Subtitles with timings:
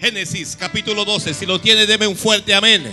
[0.00, 1.34] Génesis capítulo 12.
[1.34, 2.84] Si lo tiene, deme un fuerte amén.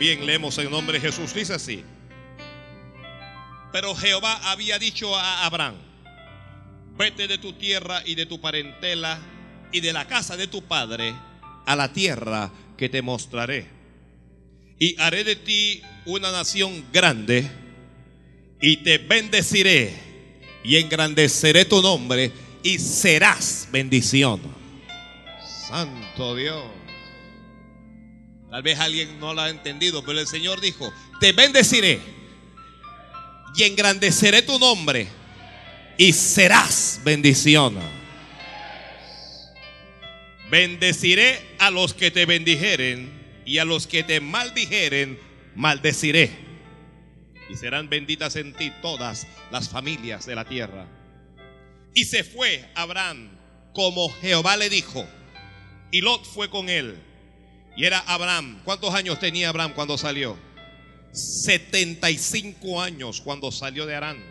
[0.00, 1.32] Bien, leemos en nombre de Jesús.
[1.32, 1.84] Dice así.
[3.72, 5.76] Pero Jehová había dicho a Abraham,
[6.96, 9.20] vete de tu tierra y de tu parentela
[9.70, 11.14] y de la casa de tu padre
[11.64, 13.66] a la tierra que te mostraré.
[14.80, 17.48] Y haré de ti una nación grande
[18.60, 19.94] y te bendeciré
[20.64, 22.32] y engrandeceré tu nombre
[22.64, 24.57] y serás bendición.
[25.68, 26.64] Santo Dios.
[28.50, 32.00] Tal vez alguien no lo ha entendido, pero el Señor dijo, te bendeciré
[33.54, 35.08] y engrandeceré tu nombre
[35.98, 37.76] y serás bendición.
[40.50, 45.18] Bendeciré a los que te bendijeren y a los que te maldijeren,
[45.54, 46.30] maldeciré.
[47.50, 50.86] Y serán benditas en ti todas las familias de la tierra.
[51.94, 53.36] Y se fue Abraham
[53.74, 55.06] como Jehová le dijo.
[55.90, 56.98] Y Lot fue con él.
[57.76, 58.60] Y era Abraham.
[58.64, 60.36] ¿Cuántos años tenía Abraham cuando salió?
[61.12, 64.22] 75 años cuando salió de Arán.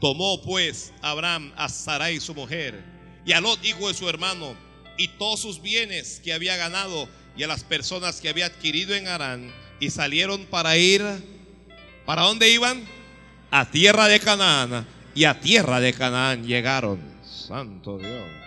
[0.00, 2.82] Tomó pues Abraham a Sarai su mujer
[3.24, 4.54] y a Lot hijo de su hermano
[4.96, 9.08] y todos sus bienes que había ganado y a las personas que había adquirido en
[9.08, 11.02] Arán y salieron para ir
[12.04, 12.84] ¿para dónde iban?
[13.50, 17.00] A tierra de Canaán y a tierra de Canaán llegaron.
[17.24, 18.43] Santo Dios.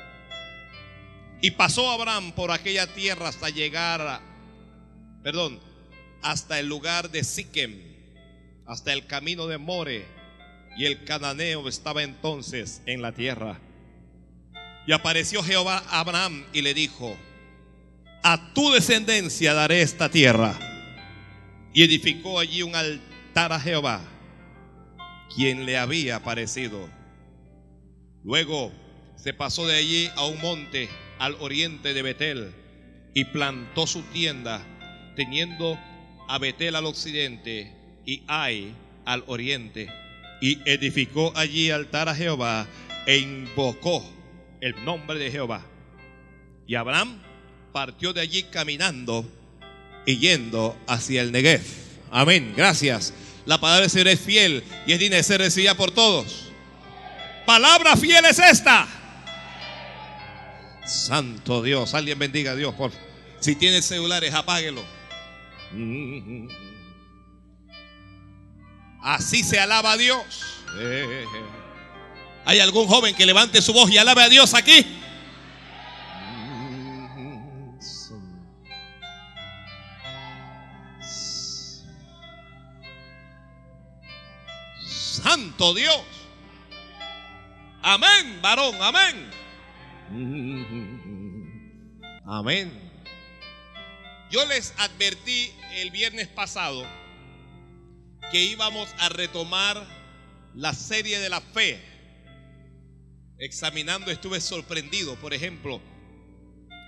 [1.41, 4.21] Y pasó Abraham por aquella tierra hasta llegar, a,
[5.23, 5.59] perdón,
[6.21, 7.79] hasta el lugar de Siquem,
[8.65, 10.05] hasta el camino de More,
[10.77, 13.59] y el cananeo estaba entonces en la tierra.
[14.87, 17.15] Y apareció Jehová a Abraham y le dijo,
[18.23, 20.57] a tu descendencia daré esta tierra.
[21.73, 24.01] Y edificó allí un altar a Jehová,
[25.35, 26.89] quien le había aparecido.
[28.23, 28.71] Luego
[29.15, 30.89] se pasó de allí a un monte
[31.19, 32.53] al oriente de Betel
[33.13, 34.63] y plantó su tienda,
[35.15, 35.79] teniendo
[36.27, 37.71] a Betel al occidente
[38.05, 38.73] y Ai
[39.05, 39.89] al oriente.
[40.41, 42.67] Y edificó allí altar a Jehová
[43.05, 44.03] e invocó
[44.61, 45.65] el nombre de Jehová.
[46.67, 47.21] Y Abraham
[47.71, 49.25] partió de allí caminando
[50.05, 51.63] y yendo hacia el Negev.
[52.11, 52.53] Amén.
[52.55, 53.13] Gracias.
[53.45, 56.51] La palabra del Señor es fiel y es digna de recibida por todos.
[57.45, 58.87] Palabra fiel es esta.
[61.07, 61.93] Santo Dios.
[61.93, 62.75] Alguien bendiga a Dios.
[62.75, 62.91] Por...
[63.39, 64.83] Si tiene celulares, apáguelo.
[69.01, 70.25] Así se alaba a Dios.
[72.43, 74.85] ¿Hay algún joven que levante su voz y alabe a Dios aquí?
[84.85, 86.01] Santo Dios.
[87.81, 89.37] Amén, varón, amén.
[92.27, 92.69] Amén.
[94.29, 96.85] Yo les advertí el viernes pasado
[98.31, 99.87] que íbamos a retomar
[100.53, 101.81] la serie de la fe.
[103.39, 105.79] Examinando estuve sorprendido, por ejemplo,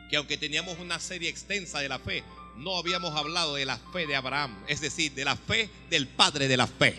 [0.10, 2.22] que aunque teníamos una serie extensa de la fe,
[2.58, 6.50] no habíamos hablado de la fe de Abraham, es decir, de la fe del padre
[6.50, 6.96] de la fe.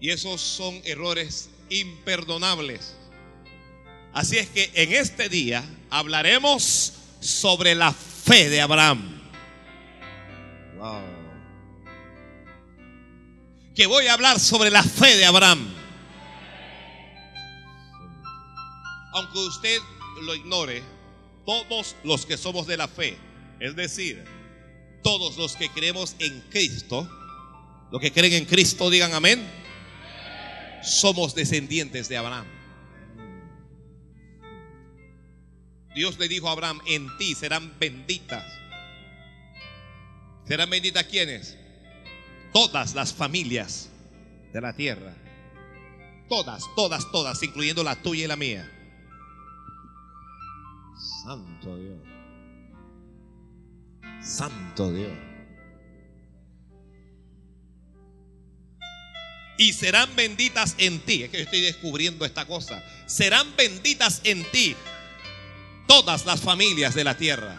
[0.00, 2.96] Y esos son errores imperdonables.
[4.12, 9.20] Así es que en este día hablaremos sobre la fe de Abraham.
[13.74, 15.74] Que voy a hablar sobre la fe de Abraham.
[19.12, 19.78] Aunque usted
[20.22, 20.82] lo ignore,
[21.46, 23.16] todos los que somos de la fe,
[23.58, 24.24] es decir,
[25.02, 27.08] todos los que creemos en Cristo,
[27.90, 29.44] los que creen en Cristo digan amén,
[30.82, 32.59] somos descendientes de Abraham.
[35.94, 38.44] Dios le dijo a Abraham, en ti serán benditas.
[40.46, 41.56] ¿Serán benditas quiénes?
[42.52, 43.88] Todas las familias
[44.52, 45.14] de la tierra.
[46.28, 48.70] Todas, todas, todas, incluyendo la tuya y la mía.
[51.24, 51.98] Santo Dios.
[54.22, 55.12] Santo Dios.
[59.58, 61.24] Y serán benditas en ti.
[61.24, 62.82] Es que yo estoy descubriendo esta cosa.
[63.06, 64.76] Serán benditas en ti
[65.90, 67.56] todas las familias de la tierra.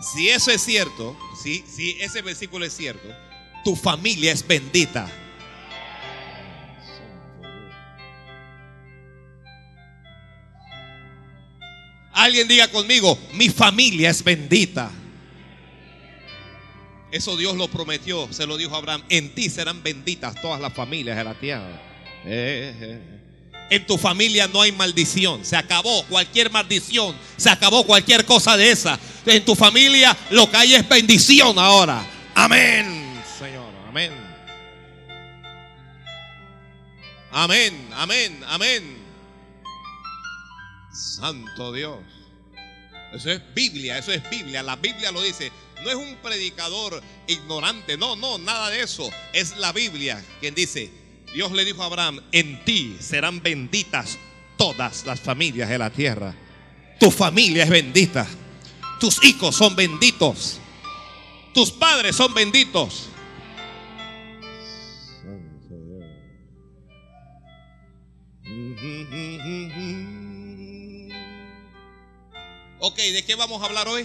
[0.00, 3.06] Si eso es cierto, si, si ese versículo es cierto,
[3.62, 5.06] tu familia es bendita.
[12.14, 14.90] Alguien diga conmigo, mi familia es bendita.
[17.12, 20.72] Eso Dios lo prometió, se lo dijo a Abraham, en ti serán benditas todas las
[20.72, 21.78] familias de la tierra.
[22.24, 23.27] Eh, eh, eh.
[23.70, 25.44] En tu familia no hay maldición.
[25.44, 27.14] Se acabó cualquier maldición.
[27.36, 28.98] Se acabó cualquier cosa de esa.
[29.26, 32.04] En tu familia lo que hay es bendición ahora.
[32.34, 33.72] Amén, Señor.
[33.88, 34.12] Amén.
[37.30, 38.98] Amén, amén, amén.
[40.92, 41.98] Santo Dios.
[43.12, 44.62] Eso es Biblia, eso es Biblia.
[44.62, 45.52] La Biblia lo dice.
[45.82, 49.08] No es un predicador ignorante, no, no, nada de eso.
[49.32, 50.90] Es la Biblia quien dice,
[51.32, 54.18] Dios le dijo a Abraham, en ti serán benditas
[54.56, 56.34] todas las familias de la tierra.
[56.98, 58.26] Tu familia es bendita.
[58.98, 60.60] Tus hijos son benditos.
[61.54, 63.08] Tus padres son benditos.
[72.80, 74.04] Ok, ¿de qué vamos a hablar hoy?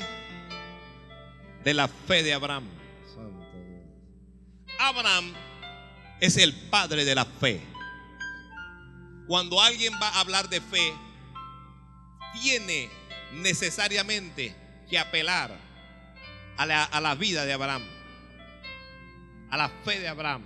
[1.64, 2.66] De la fe de Abraham.
[4.80, 5.34] Abraham
[6.24, 7.60] es el padre de la fe.
[9.28, 10.94] Cuando alguien va a hablar de fe,
[12.42, 12.90] tiene
[13.34, 14.56] necesariamente
[14.90, 15.52] que apelar
[16.56, 17.84] a la, a la vida de Abraham,
[19.52, 20.44] a la fe de Abraham,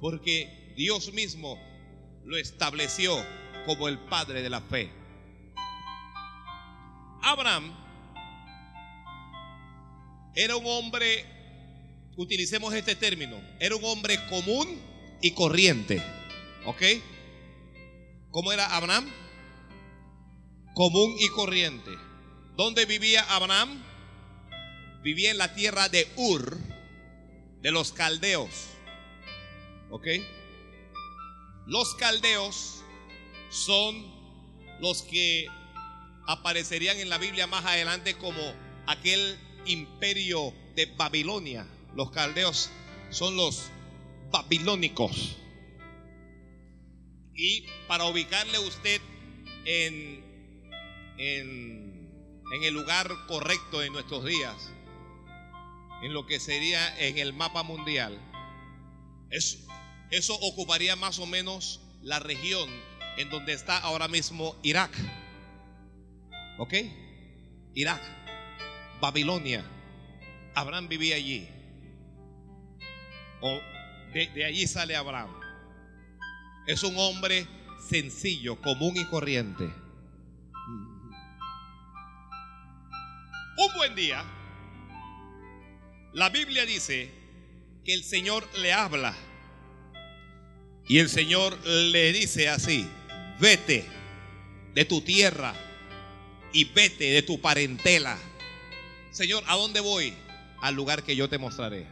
[0.00, 1.56] porque Dios mismo
[2.24, 3.14] lo estableció
[3.66, 4.90] como el padre de la fe.
[7.22, 7.72] Abraham
[10.34, 11.24] era un hombre,
[12.16, 14.80] utilicemos este término, era un hombre común
[15.20, 16.02] y corriente.
[16.64, 16.82] ¿Ok?
[18.30, 19.10] ¿Cómo era Abraham?
[20.74, 21.90] Común y corriente.
[22.56, 23.82] ¿Dónde vivía Abraham?
[25.02, 26.58] Vivía en la tierra de Ur,
[27.60, 28.50] de los caldeos.
[29.90, 30.06] ¿Ok?
[31.66, 32.82] Los caldeos
[33.50, 34.12] son
[34.80, 35.46] los que
[36.26, 38.40] aparecerían en la Biblia más adelante como
[38.86, 41.66] aquel imperio de Babilonia.
[41.96, 42.70] Los caldeos
[43.10, 43.70] son los
[44.30, 45.36] babilónicos.
[47.34, 49.00] Y para ubicarle usted
[49.64, 50.24] en,
[51.18, 52.10] en,
[52.52, 54.72] en, el lugar correcto en nuestros días,
[56.02, 58.18] en lo que sería en el mapa mundial,
[59.30, 59.58] eso,
[60.10, 62.68] eso ocuparía más o menos la región
[63.16, 64.92] en donde está ahora mismo Irak.
[66.58, 66.74] ¿Ok?
[67.74, 68.02] Irak,
[69.00, 69.64] Babilonia.
[70.54, 71.48] Abraham vivía allí.
[74.12, 75.30] De, de, allí sale Abraham.
[76.66, 77.46] Es un hombre
[77.88, 79.64] sencillo, común y corriente.
[83.56, 84.24] Un buen día,
[86.12, 87.10] la Biblia dice
[87.84, 89.14] que el Señor le habla.
[90.88, 92.86] Y el Señor le dice así,
[93.40, 93.84] vete
[94.74, 95.54] de tu tierra
[96.52, 98.18] y vete de tu parentela.
[99.10, 100.14] Señor, ¿a dónde voy?
[100.60, 101.86] Al lugar que yo te mostraré.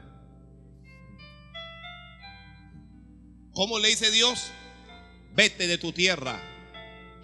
[3.54, 4.50] ¿Cómo le dice Dios?
[5.34, 6.40] Vete de tu tierra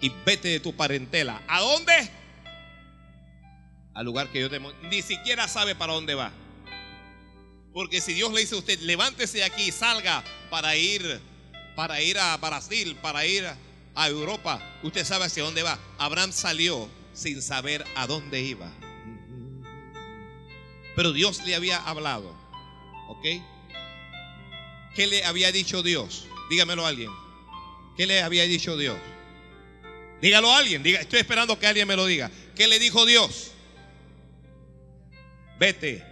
[0.01, 1.41] y vete de tu parentela.
[1.47, 1.93] ¿A dónde?
[3.93, 4.59] Al lugar que yo te
[4.89, 6.31] Ni siquiera sabe para dónde va.
[7.73, 11.19] Porque si Dios le dice a usted, levántese de aquí y salga para ir,
[11.75, 13.45] para ir a Brasil, para ir
[13.95, 15.79] a Europa, usted sabe hacia dónde va.
[15.97, 18.71] Abraham salió sin saber a dónde iba.
[20.95, 22.35] Pero Dios le había hablado.
[23.07, 23.25] ¿Ok?
[24.95, 26.27] ¿Qué le había dicho Dios?
[26.49, 27.11] Dígamelo a alguien.
[27.95, 28.97] ¿Qué le había dicho Dios?
[30.21, 30.85] Dígalo a alguien.
[30.85, 32.31] Estoy esperando que alguien me lo diga.
[32.55, 33.51] ¿Qué le dijo Dios?
[35.59, 36.03] Vete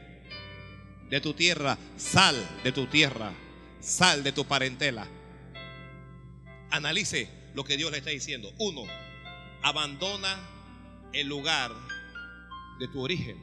[1.10, 3.32] de tu tierra, sal de tu tierra,
[3.80, 5.08] sal de tu parentela.
[6.70, 8.54] Analice lo que Dios le está diciendo.
[8.60, 8.84] Uno,
[9.64, 10.38] abandona
[11.14, 11.74] el lugar
[12.80, 13.38] de tu origen.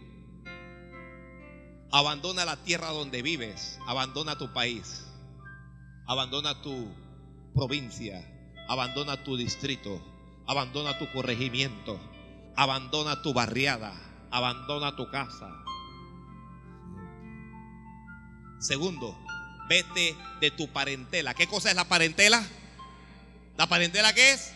[1.91, 5.05] Abandona la tierra donde vives, abandona tu país,
[6.07, 6.93] abandona tu
[7.55, 8.21] provincia,
[8.69, 10.01] abandona tu distrito,
[10.47, 11.99] abandona tu corregimiento,
[12.57, 13.93] abandona tu barriada,
[14.31, 15.51] abandona tu casa.
[18.61, 19.17] Segundo,
[19.69, 21.35] vete de tu parentela.
[21.35, 22.43] ¿Qué cosa es la parentela?
[23.57, 24.55] ¿La parentela qué es?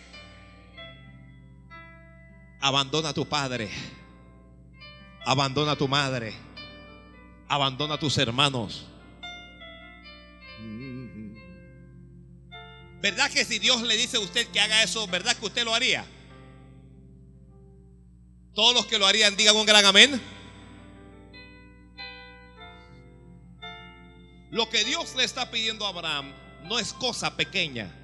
[2.60, 3.70] Abandona a tu padre.
[5.24, 6.34] Abandona a tu madre.
[7.48, 8.86] Abandona a tus hermanos.
[13.00, 15.74] ¿Verdad que si Dios le dice a usted que haga eso, verdad que usted lo
[15.74, 16.04] haría?
[18.54, 20.20] Todos los que lo harían digan un gran amén.
[24.50, 26.32] Lo que Dios le está pidiendo a Abraham
[26.64, 27.94] no es cosa pequeña.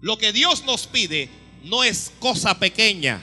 [0.00, 1.28] Lo que Dios nos pide
[1.62, 3.20] no es cosa pequeña.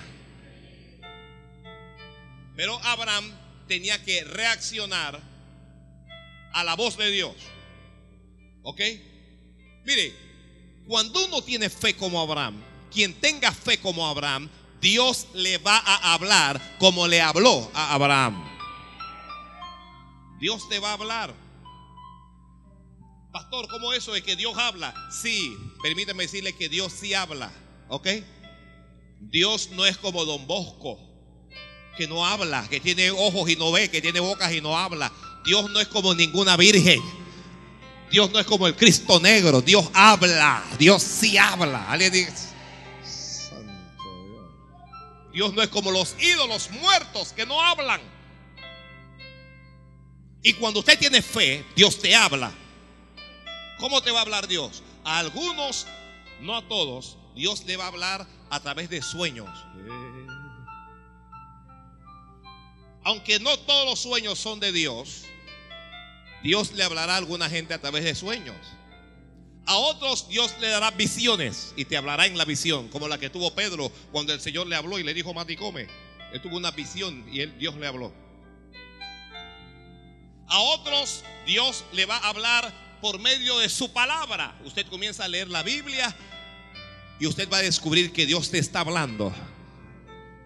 [2.55, 3.31] Pero Abraham
[3.67, 5.21] tenía que reaccionar
[6.53, 7.35] a la voz de Dios.
[8.63, 8.81] ¿Ok?
[9.85, 10.26] Mire,
[10.87, 16.13] cuando uno tiene fe como Abraham, quien tenga fe como Abraham, Dios le va a
[16.13, 18.43] hablar como le habló a Abraham.
[20.39, 21.33] Dios te va a hablar.
[23.31, 24.93] Pastor, ¿cómo eso es que Dios habla?
[25.11, 27.51] Sí, permíteme decirle que Dios sí habla,
[27.89, 28.07] ¿ok?
[29.19, 30.99] Dios no es como Don Bosco,
[31.97, 35.11] que no habla, que tiene ojos y no ve, que tiene bocas y no habla.
[35.43, 37.01] Dios no es como ninguna virgen.
[38.09, 39.61] Dios no es como el Cristo negro.
[39.61, 40.63] Dios habla.
[40.77, 41.91] Dios sí habla.
[41.91, 42.47] ¿Alguien dice?
[45.33, 48.01] Dios no es como los ídolos muertos que no hablan.
[50.41, 52.51] Y cuando usted tiene fe, Dios te habla.
[53.79, 54.81] ¿Cómo te va a hablar Dios?
[55.03, 55.85] A algunos,
[56.41, 59.49] no a todos, Dios le va a hablar a través de sueños.
[63.03, 65.25] Aunque no todos los sueños son de Dios,
[66.47, 68.55] Dios le hablará a alguna gente a través de sueños.
[69.65, 73.29] A otros Dios le dará visiones y te hablará en la visión, como la que
[73.29, 75.87] tuvo Pedro cuando el Señor le habló y le dijo, Mati, come.
[76.31, 78.13] Él tuvo una visión y Dios le habló.
[80.47, 84.57] A otros Dios le va a hablar por medio de su palabra.
[84.63, 86.15] Usted comienza a leer la Biblia
[87.19, 89.33] y usted va a descubrir que Dios te está hablando.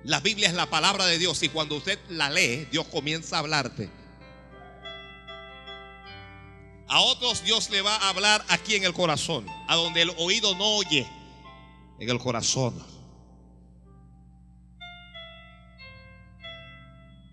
[0.03, 3.39] La Biblia es la palabra de Dios y cuando usted la lee, Dios comienza a
[3.41, 4.00] hablarte.
[6.91, 10.53] A otros Dios le va a hablar aquí en el corazón, a donde el oído
[10.55, 11.07] no oye,
[11.97, 12.85] en el corazón.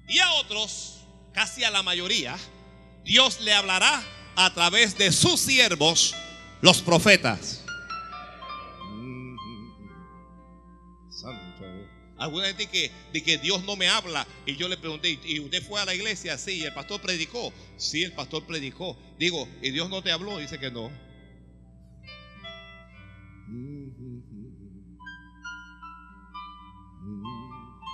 [0.08, 1.00] Y a otros,
[1.32, 2.38] casi a la mayoría,
[3.02, 4.00] Dios le hablará
[4.36, 6.14] a través de sus siervos,
[6.60, 7.64] los profetas.
[12.18, 14.26] Alguna gente que, de que Dios no me habla.
[14.44, 16.36] Y yo le pregunté, ¿y usted fue a la iglesia?
[16.36, 17.52] Sí, el pastor predicó.
[17.76, 18.98] Sí, el pastor predicó.
[19.18, 20.38] Digo, ¿y Dios no te habló?
[20.38, 20.90] Dice que no.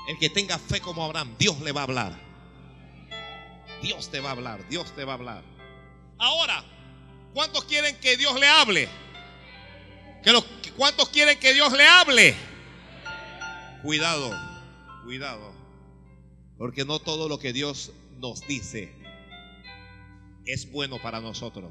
[0.08, 2.18] El que tenga fe como Abraham, Dios le va a hablar.
[3.82, 5.44] Dios te va a hablar, Dios te va a hablar.
[6.18, 6.64] Ahora,
[7.34, 8.88] ¿cuántos quieren que Dios le hable?
[10.22, 10.44] ¿Que los,
[10.76, 12.34] ¿Cuántos quieren que Dios le hable?
[13.84, 14.32] Cuidado,
[15.04, 15.52] cuidado.
[16.56, 18.90] Porque no todo lo que Dios nos dice
[20.46, 21.70] es bueno para nosotros.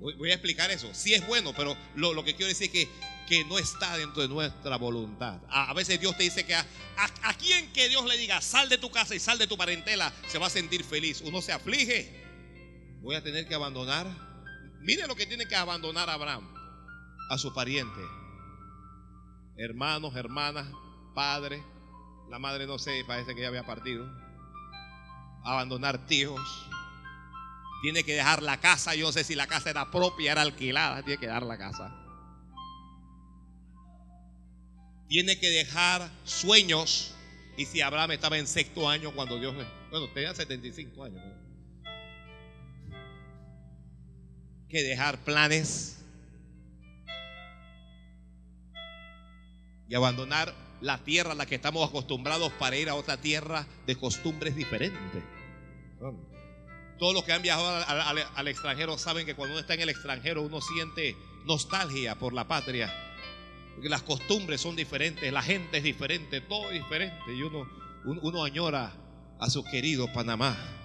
[0.00, 0.92] Voy a explicar eso.
[0.94, 2.88] Sí es bueno, pero lo, que quiero decir es que,
[3.28, 5.40] que, no está dentro de nuestra voluntad.
[5.48, 8.78] A, veces Dios te dice que a, a, quien que Dios le diga, sal de
[8.78, 11.20] tu casa y sal de tu parentela, se va a sentir feliz.
[11.20, 12.12] Uno se aflige.
[13.02, 14.08] Voy a tener que abandonar.
[14.80, 16.52] Mire lo que tiene que abandonar Abraham
[17.30, 18.00] a su pariente.
[19.56, 20.68] Hermanos, hermanas,
[21.18, 21.64] padre,
[22.30, 24.08] la madre no sé, parece que ya había partido,
[25.42, 26.40] abandonar tíos,
[27.82, 31.02] tiene que dejar la casa, yo no sé si la casa era propia, era alquilada,
[31.02, 31.92] tiene que dejar la casa.
[35.08, 37.16] Tiene que dejar sueños.
[37.56, 39.56] Y si Abraham estaba en sexto año cuando Dios.
[39.90, 41.22] Bueno, tenía 75 años.
[44.68, 45.98] Que dejar planes.
[49.88, 53.96] Y abandonar la tierra a la que estamos acostumbrados para ir a otra tierra de
[53.96, 55.22] costumbres diferentes.
[56.98, 57.84] Todos los que han viajado
[58.34, 62.48] al, extranjero saben que cuando uno está en el extranjero uno siente nostalgia por la
[62.48, 62.92] patria.
[63.74, 67.34] Porque las costumbres son diferentes, la gente es diferente, todo es diferente.
[67.34, 67.68] Y uno,
[68.04, 68.92] uno añora
[69.38, 70.77] a su querido Panamá.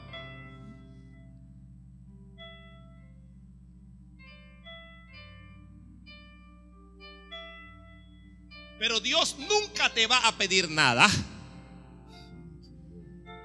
[8.84, 11.08] Pero Dios nunca te va a pedir nada.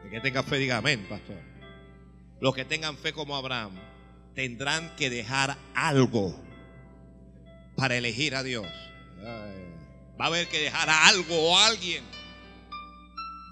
[0.02, 1.37] El que tenga fe, diga amén, pastor.
[2.40, 3.71] Los que tengan fe como Abraham
[4.35, 6.35] tendrán que dejar algo
[7.76, 8.66] para elegir a Dios.
[10.21, 12.02] Va a haber que dejar algo o alguien.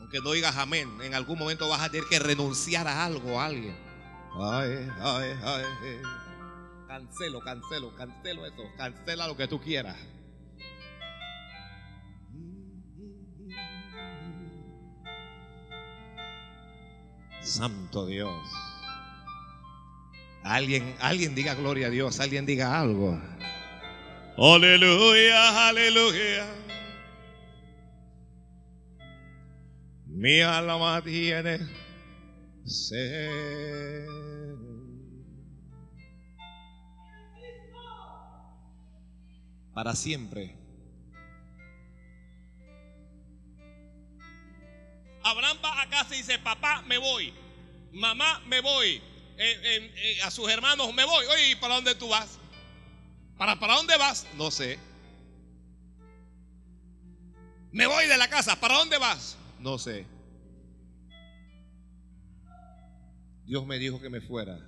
[0.01, 3.39] Aunque no digas amén, en algún momento vas a tener que renunciar a algo o
[3.39, 3.77] a alguien.
[4.35, 5.65] Ay, ay, ay.
[6.89, 8.73] Cancelo, cancelo, cancelo eso.
[8.77, 9.97] Cancela lo que tú quieras.
[17.47, 18.35] Santo Dios.
[20.43, 23.21] Alguien, alguien diga gloria a Dios, alguien diga algo.
[24.37, 26.47] Aleluya, aleluya.
[30.07, 31.61] Mi alma tiene
[32.65, 34.07] sed.
[39.73, 40.56] Para siempre.
[45.27, 47.35] Abraham va a casa y dice, papá, me voy.
[47.93, 49.03] Mamá, me voy.
[49.39, 51.27] Eh, eh, eh, a sus hermanos, me voy.
[51.27, 52.39] Oye, ¿para dónde tú vas?
[53.37, 54.27] ¿Para, ¿Para dónde vas?
[54.37, 54.79] No sé.
[57.73, 58.59] Me voy de la casa.
[58.61, 59.37] ¿Para dónde vas?
[59.59, 60.07] No sé.
[63.45, 64.59] Dios me dijo que me fuera.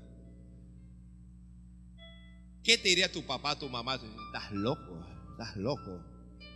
[2.64, 3.94] ¿Qué te diría tu papá, tu mamá?
[3.94, 6.04] Estás loco, estás loco.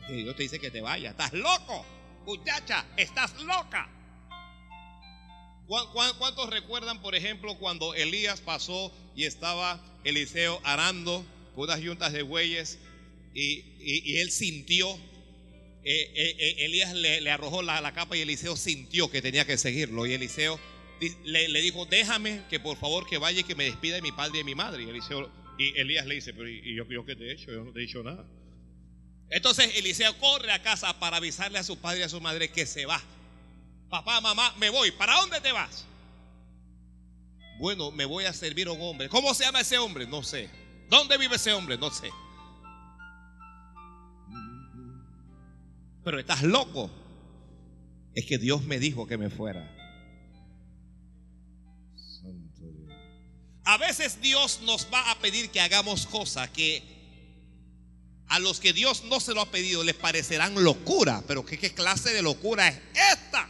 [0.09, 1.11] Y Dios te dice que te vaya.
[1.11, 1.87] Estás loco,
[2.25, 3.89] muchacha, estás loca.
[6.19, 11.25] ¿Cuántos recuerdan, por ejemplo, cuando Elías pasó y estaba Eliseo arando
[11.55, 12.79] con unas yuntas de bueyes
[13.35, 14.91] y, él sintió,
[15.85, 19.57] eh, eh, eh, Elías le, arrojó la, la, capa y Eliseo sintió que tenía que
[19.57, 20.61] seguirlo y Eliseo
[21.25, 24.35] le, dijo, déjame que por favor que vaya y que me despida de mi padre
[24.35, 24.85] y de mi madre.
[24.85, 27.51] Y, Eliseo, y Elías le dice, pero ¿y yo, yo qué te he hecho?
[27.51, 28.27] Yo no te he dicho nada.
[29.33, 32.67] Entonces Eliseo corre a casa para avisarle a su padre y a su madre que
[32.67, 33.01] se va.
[33.89, 34.91] Papá, mamá, me voy.
[34.91, 35.87] ¿Para dónde te vas?
[37.59, 39.09] Bueno, me voy a servir a un hombre.
[39.09, 40.07] ¿Cómo se llama ese hombre?
[40.07, 40.51] No sé.
[40.91, 41.79] ¿Dónde vive ese hombre?
[41.79, 42.11] No sé.
[46.05, 46.91] Pero estás loco.
[48.15, 49.67] Es que Dios me dijo que me fuera.
[53.65, 57.02] A veces Dios nos va a pedir que hagamos cosas que
[58.29, 61.23] a los que Dios no se lo ha pedido les parecerán locura.
[61.27, 62.81] Pero ¿qué, clase de locura es
[63.13, 63.49] esta?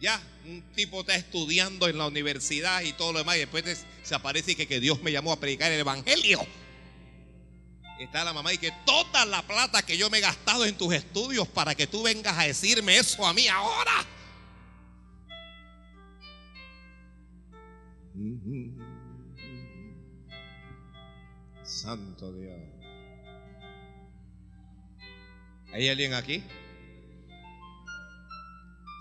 [0.00, 4.14] Ya, un tipo está estudiando en la universidad y todo lo demás y después se
[4.14, 6.46] aparece que, que Dios me llamó a predicar el Evangelio.
[7.98, 10.94] Está la mamá y que toda la plata que yo me he gastado en tus
[10.94, 14.06] estudios para que tú vengas a decirme eso a mí ahora.
[21.88, 22.54] Santo Dios.
[25.72, 26.42] ¿Hay alguien aquí?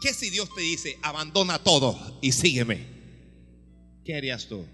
[0.02, 2.88] ¿Qué si Dios te dice, abandona todo y sígueme?
[4.06, 4.66] ¿Qué harías tú?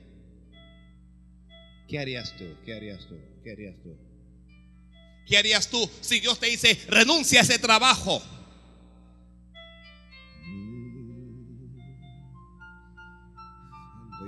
[1.88, 2.46] ¿Qué harías tú?
[2.63, 3.17] ¿Qué harías tú?
[3.43, 3.98] ¿Qué harías tú?
[5.25, 8.22] ¿Qué harías tú si Dios te dice, renuncia a ese trabajo?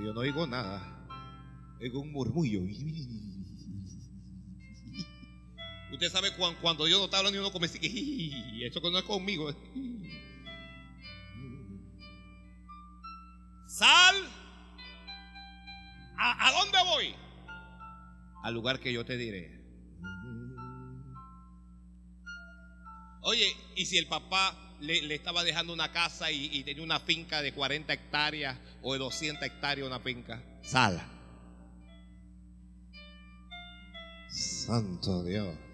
[0.02, 0.82] yo no oigo nada.
[1.80, 2.62] Oigo un murmullo.
[5.96, 9.04] Usted sabe cuando, cuando Dios no está hablando y uno come y esto no es
[9.04, 9.50] conmigo.
[13.66, 14.16] Sal.
[16.18, 17.14] ¿A, ¿A dónde voy?
[18.42, 19.58] Al lugar que yo te diré.
[23.22, 27.54] Oye, ¿y si el papá le, estaba dejando una casa y, tenía una finca de
[27.54, 30.42] 40 hectáreas o de 200 hectáreas una finca.
[30.60, 31.08] Sala.
[34.28, 35.65] Santo Dios.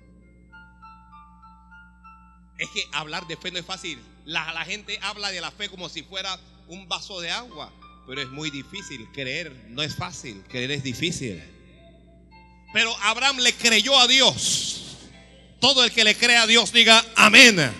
[2.58, 3.98] Es que hablar de fe no es fácil.
[4.24, 6.38] La, la gente habla de la fe como si fuera
[6.68, 7.72] un vaso de agua,
[8.06, 9.08] pero es muy difícil.
[9.12, 11.42] Creer no es fácil, creer es difícil.
[12.72, 14.78] Pero Abraham le creyó a Dios.
[15.60, 17.72] Todo el que le crea a Dios diga amén.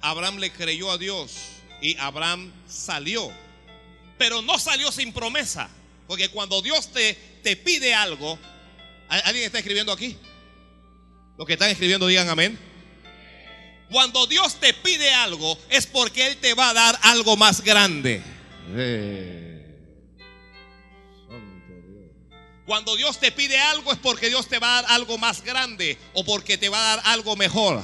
[0.00, 1.36] Abraham le creyó a Dios
[1.82, 3.30] y Abraham salió.
[4.16, 5.68] Pero no salió sin promesa.
[6.06, 8.38] Porque cuando Dios te, te pide algo,
[9.08, 10.16] ¿alguien está escribiendo aquí?
[11.36, 12.58] Los que están escribiendo digan amén.
[13.90, 18.22] Cuando Dios te pide algo es porque Él te va a dar algo más grande.
[22.66, 25.96] Cuando Dios te pide algo es porque Dios te va a dar algo más grande
[26.12, 27.82] o porque te va a dar algo mejor.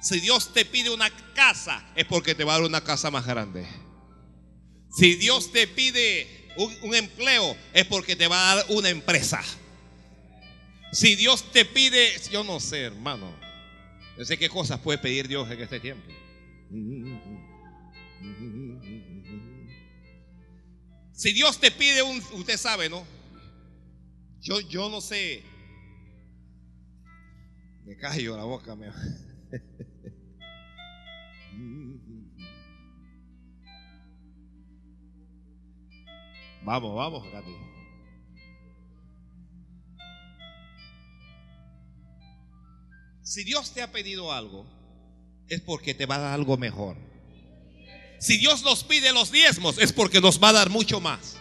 [0.00, 3.26] Si Dios te pide una casa, es porque te va a dar una casa más
[3.26, 3.68] grande.
[4.96, 9.40] Si Dios te pide un, empleo, es porque te va a dar una empresa.
[10.92, 13.30] Si Dios te pide, yo no sé, hermano.
[14.16, 16.10] No sé qué cosas puede pedir Dios en este tiempo.
[21.12, 23.04] Si Dios te pide un, usted sabe, ¿no?
[24.40, 25.42] Yo, yo no sé.
[27.84, 28.88] Me callo la boca, me.
[36.62, 37.67] Vamos, vamos, Katy.
[43.28, 44.64] Si Dios te ha pedido algo,
[45.50, 46.96] es porque te va a dar algo mejor.
[48.18, 51.36] Si Dios nos pide los diezmos, es porque nos va a dar mucho más.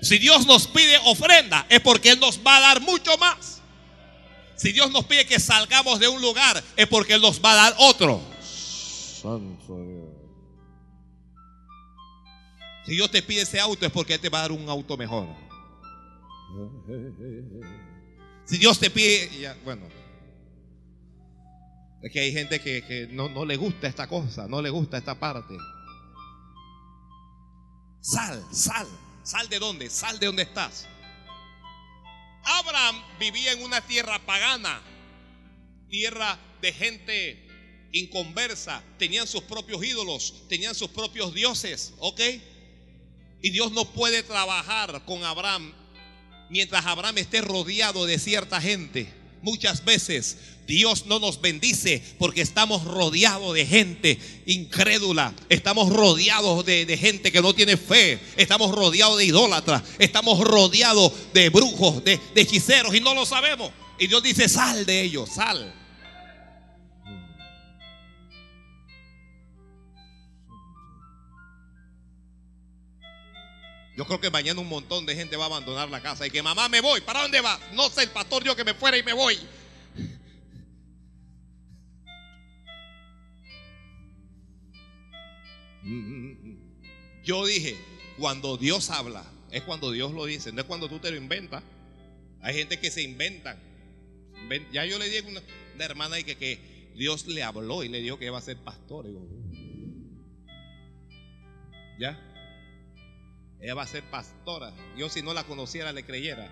[0.00, 3.60] Si Dios nos pide ofrenda, es porque Él nos va a dar mucho más.
[4.54, 7.56] Si Dios nos pide que salgamos de un lugar, es porque Él nos va a
[7.56, 8.22] dar otro.
[8.40, 10.08] Santo Dios.
[12.86, 14.96] Si Dios te pide ese auto, es porque Él te va a dar un auto
[14.96, 15.26] mejor.
[18.44, 19.88] Si Dios te pide, bueno,
[22.06, 25.56] es que hay gente que, no, le gusta esta cosa, no le gusta esta parte.
[28.00, 28.86] Sal, sal.
[29.24, 29.90] ¿Sal de dónde?
[29.90, 30.86] Sal de donde estás.
[32.44, 34.80] Abraham vivía en una tierra pagana,
[35.88, 42.20] tierra de gente inconversa, tenían sus propios ídolos, tenían sus propios dioses, ¿ok?
[43.42, 45.72] Y Dios no puede trabajar con Abraham
[46.50, 49.12] mientras Abraham esté rodeado de cierta gente.
[49.42, 56.96] Muchas veces Dios no nos bendice porque estamos rodeados de gente incrédula, estamos rodeados de,
[56.96, 62.40] gente que no tiene fe, estamos rodeados de idólatras, estamos rodeados de brujos, de, de
[62.40, 63.70] hechiceros y no lo sabemos.
[63.98, 65.72] Y Dios dice, sal de ellos, sal.
[73.96, 76.42] Yo creo que mañana un montón de gente va a abandonar la casa y que
[76.42, 77.00] mamá me voy.
[77.00, 77.58] ¿Para dónde va?
[77.72, 79.38] No sé, el pastor dijo que me fuera y me voy.
[87.24, 87.76] Yo dije,
[88.18, 91.62] cuando Dios habla, es cuando Dios lo dice, no es cuando tú te lo inventas.
[92.40, 93.58] Hay gente que se inventan.
[94.72, 98.18] Ya yo le dije a una, hermana que, que Dios le habló y le dijo
[98.18, 99.06] que iba a ser pastor.
[101.98, 102.20] ¿Ya?
[103.60, 104.72] Ella va a ser pastora.
[104.96, 106.50] Yo si no la conociera le creyera.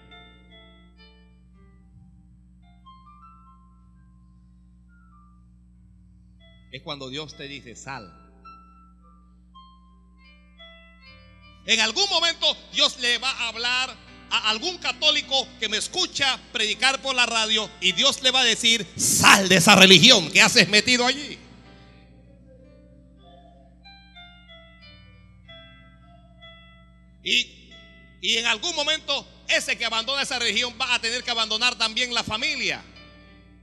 [6.73, 8.24] Es cuando Dios te dice, sal.
[11.67, 13.97] En algún momento Dios le va a hablar
[14.31, 18.45] a algún católico que me escucha predicar por la radio y Dios le va a
[18.45, 21.39] decir, sal de esa religión que haces metido allí.
[27.23, 27.71] Y,
[28.23, 32.25] en algún momento ese que abandona esa religión va a tener que abandonar también la
[32.25, 32.83] familia.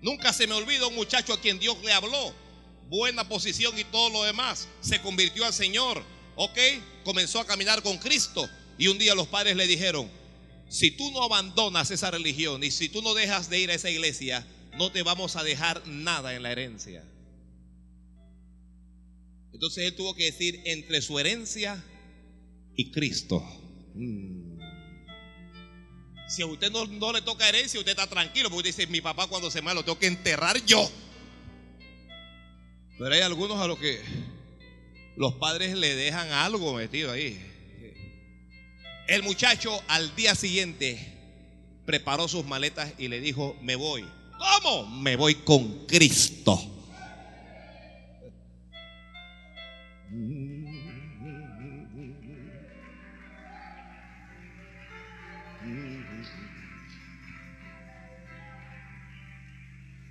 [0.01, 2.33] Nunca se me olvida un muchacho a quien Dios le habló.
[2.87, 4.67] Buena posición y todo lo demás.
[4.81, 6.03] Se convirtió al Señor.
[6.35, 6.57] ¿Ok?
[7.03, 8.49] Comenzó a caminar con Cristo.
[8.77, 10.09] Y un día los padres le dijeron,
[10.69, 13.89] si tú no abandonas esa religión y si tú no dejas de ir a esa
[13.89, 17.03] iglesia, no te vamos a dejar nada en la herencia.
[19.53, 21.83] Entonces él tuvo que decir entre su herencia
[22.75, 23.43] y Cristo.
[23.93, 24.59] Mm.
[26.27, 29.51] Si a usted no, le toca herencia, usted está tranquilo, porque dice, mi papá cuando
[29.51, 30.89] se muere lo tengo que enterrar yo.
[32.97, 34.01] Pero hay algunos a los que
[35.15, 37.39] los padres le dejan algo metido ahí.
[39.07, 40.97] El muchacho al día siguiente
[41.85, 44.05] preparó sus maletas y le dijo, me voy.
[44.37, 44.87] ¿Cómo?
[44.87, 46.59] Me voy con Cristo.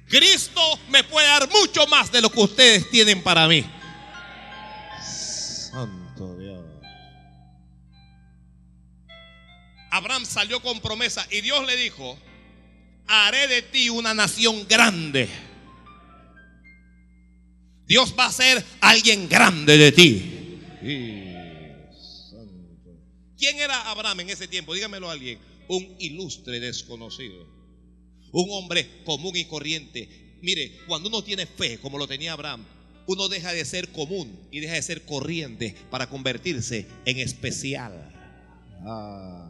[0.08, 3.64] Cristo me puede dar mucho más de lo que ustedes tienen para mí.
[10.00, 12.18] Abraham salió con promesa y Dios le dijo,
[13.06, 15.28] haré de ti una nación grande.
[17.86, 20.58] Dios va a ser alguien grande de ti.
[23.36, 24.72] ¿Quién era Abraham en ese tiempo?
[24.72, 25.38] Dígamelo a alguien.
[25.68, 27.46] Un ilustre desconocido.
[28.32, 30.38] Un hombre común y corriente.
[30.40, 32.64] Mire, cuando uno tiene fe, como lo tenía Abraham,
[33.06, 38.14] uno deja de ser común y deja de ser corriente para convertirse en especial.
[38.86, 39.49] Ah.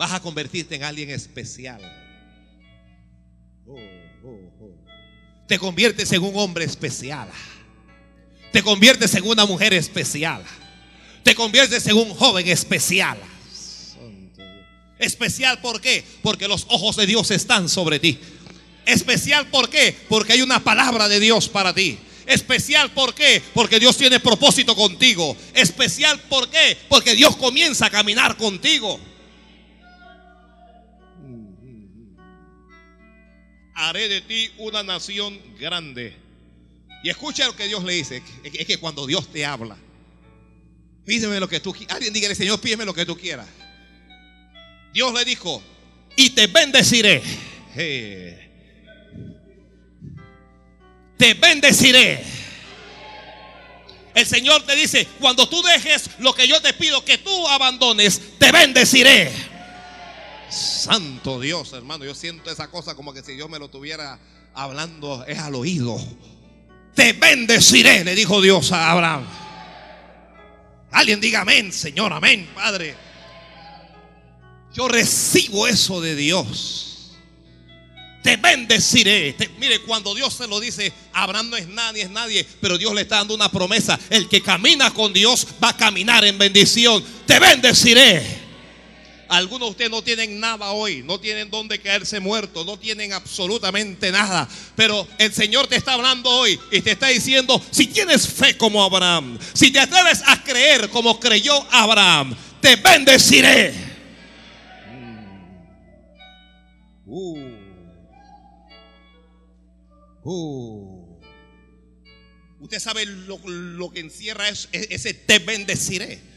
[0.00, 1.78] Vas a convertirte en alguien especial.
[3.66, 3.76] Oh,
[4.24, 5.46] oh, oh.
[5.46, 7.28] Te conviertes en un hombre especial.
[8.50, 10.42] Te conviertes en una mujer especial.
[11.22, 13.18] Te conviertes en un joven especial.
[14.98, 16.02] Especial, ¿por qué?
[16.22, 18.18] Porque los ojos de Dios están sobre ti.
[18.86, 19.94] Especial, ¿por qué?
[20.08, 21.98] Porque hay una palabra de Dios para ti.
[22.24, 23.42] Especial, ¿por qué?
[23.52, 25.36] Porque Dios tiene propósito contigo.
[25.52, 26.78] Especial, ¿por qué?
[26.88, 29.09] Porque Dios comienza a caminar contigo.
[33.82, 36.14] Haré de ti una nación grande.
[37.02, 38.22] Y escucha lo que Dios le dice.
[38.44, 39.74] Es que cuando Dios te habla,
[41.06, 41.96] pídeme lo que tú quieras.
[41.96, 43.48] Alguien dígale, Señor, pídeme lo que tú quieras.
[44.92, 45.62] Dios le dijo,
[46.14, 47.22] y te bendeciré.
[51.16, 52.22] Te bendeciré.
[54.14, 58.20] El Señor te dice, cuando tú dejes lo que yo te pido que tú abandones,
[58.38, 59.49] te bendeciré.
[60.50, 64.18] Santo Dios, hermano, yo siento esa cosa como que si Dios me lo tuviera
[64.54, 65.98] hablando es al oído.
[66.94, 69.24] Te bendeciré, le dijo Dios a Abraham.
[70.90, 72.96] Alguien diga amén, Señor, amén, Padre.
[74.74, 76.86] Yo recibo eso de Dios.
[78.22, 79.34] te bendeciré.
[79.58, 83.02] mire, cuando Dios se lo dice, Abraham no es nadie, es nadie, pero Dios le
[83.02, 83.98] está dando una promesa.
[84.10, 87.02] El que camina con Dios va a caminar en bendición.
[87.24, 88.39] Te bendeciré.
[89.30, 94.10] Algunos de ustedes no tienen nada hoy, no tienen dónde caerse muertos, no tienen absolutamente
[94.10, 94.48] nada.
[94.74, 98.82] Pero el Señor te está hablando hoy y te está diciendo, si tienes fe como
[98.82, 103.72] Abraham, si te atreves a creer como creyó Abraham, te bendeciré.
[107.06, 107.38] Uh.
[110.24, 111.18] Uh.
[112.58, 116.29] Usted sabe lo, que encierra ese te bendeciré.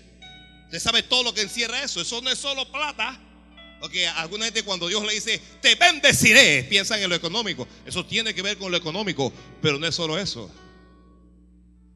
[0.73, 2.01] Usted sabe todo lo que encierra eso.
[2.01, 3.21] Eso no es solo plata.
[3.79, 7.67] Porque alguna gente cuando Dios le dice, te bendeciré, piensan en lo económico.
[7.85, 9.31] Eso tiene que ver con lo económico,
[9.61, 10.49] pero no es solo eso.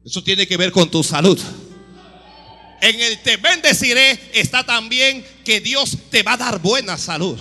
[0.06, 1.40] Eso tiene que ver con tu salud.
[2.80, 7.36] En el te bendeciré está también que Dios te va a dar buena salud.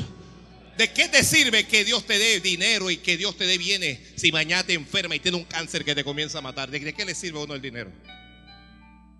[0.76, 4.00] ¿De qué te sirve que Dios te dé dinero y que Dios te dé bienes
[4.15, 6.71] si mañana te enferma y tiene un cáncer que te comienza a matar?
[6.71, 7.91] ¿De qué le sirve a uno el dinero?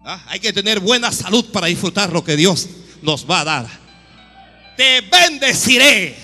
[0.10, 2.70] Ah, hay que tener buena salud para disfrutar lo que Dios
[3.02, 3.68] nos va a dar.
[4.78, 6.16] Te bendeciré.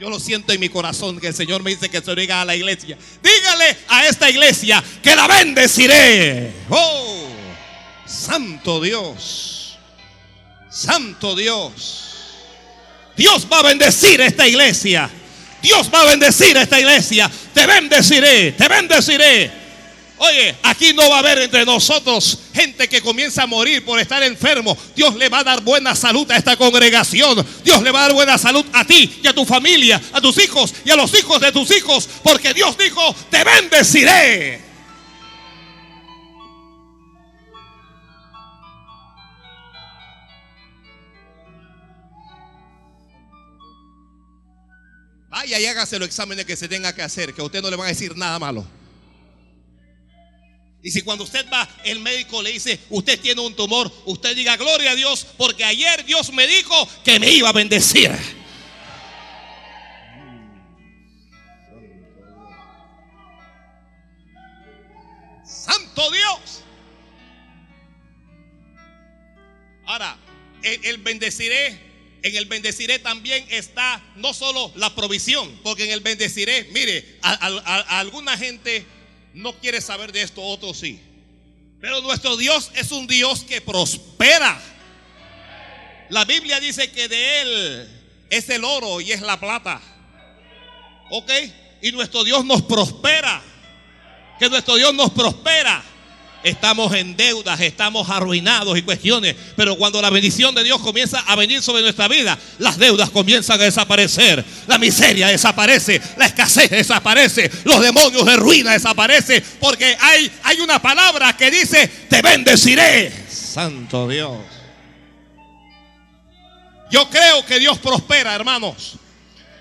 [0.00, 2.44] Yo lo siento en mi corazón que el Señor me dice que se lo a
[2.44, 2.98] la iglesia.
[3.22, 6.52] Dígale a esta iglesia que la bendeciré.
[6.70, 7.28] Oh,
[8.04, 9.78] santo Dios.
[10.68, 12.34] Santo Dios.
[13.16, 15.08] Dios va a bendecir esta iglesia.
[15.62, 17.30] Dios va a bendecir esta iglesia.
[17.54, 19.59] Te bendeciré, te bendeciré.
[20.22, 24.22] Oye, aquí no va a haber entre nosotros gente que comienza a morir por estar
[24.22, 24.76] enfermo.
[24.94, 27.42] Dios le va a dar buena salud a esta congregación.
[27.64, 30.36] Dios le va a dar buena salud a ti y a tu familia, a tus
[30.36, 32.06] hijos y a los hijos de tus hijos.
[32.22, 34.60] Porque Dios dijo, te bendeciré.
[45.30, 47.76] Vaya y hágase los exámenes que se tenga que hacer, que a usted no le
[47.76, 48.79] van a decir nada malo.
[50.82, 54.56] Y si cuando usted va, el médico le dice, usted tiene un tumor, usted diga,
[54.56, 58.10] gloria a Dios, porque ayer Dios me dijo que me iba a bendecir.
[65.44, 66.62] Santo Dios.
[69.84, 70.16] Ahora,
[70.62, 71.66] el, bendeciré,
[72.22, 77.98] en el bendeciré también está no solo la provisión, porque en el bendeciré, mire, a
[77.98, 78.86] alguna gente
[79.34, 81.00] no quiere saber de esto, otro sí.
[81.80, 84.60] Pero nuestro Dios es un Dios que prospera.
[86.10, 87.88] La Biblia dice que de Él
[88.28, 89.80] es el oro y es la plata.
[91.10, 91.30] ¿Ok?
[91.82, 93.42] Y nuestro Dios nos prospera.
[94.38, 95.82] Que nuestro Dios nos prospera.
[96.42, 99.36] Estamos en deudas, estamos arruinados y cuestiones.
[99.56, 103.60] Pero cuando la bendición de Dios comienza a venir sobre nuestra vida, las deudas comienzan
[103.60, 104.42] a desaparecer.
[104.66, 109.44] La miseria desaparece, la escasez desaparece, los demonios de ruina desaparecen.
[109.60, 113.12] Porque hay, hay una palabra que dice, te bendeciré.
[113.30, 114.38] Santo Dios.
[116.90, 118.94] Yo creo que Dios prospera, hermanos.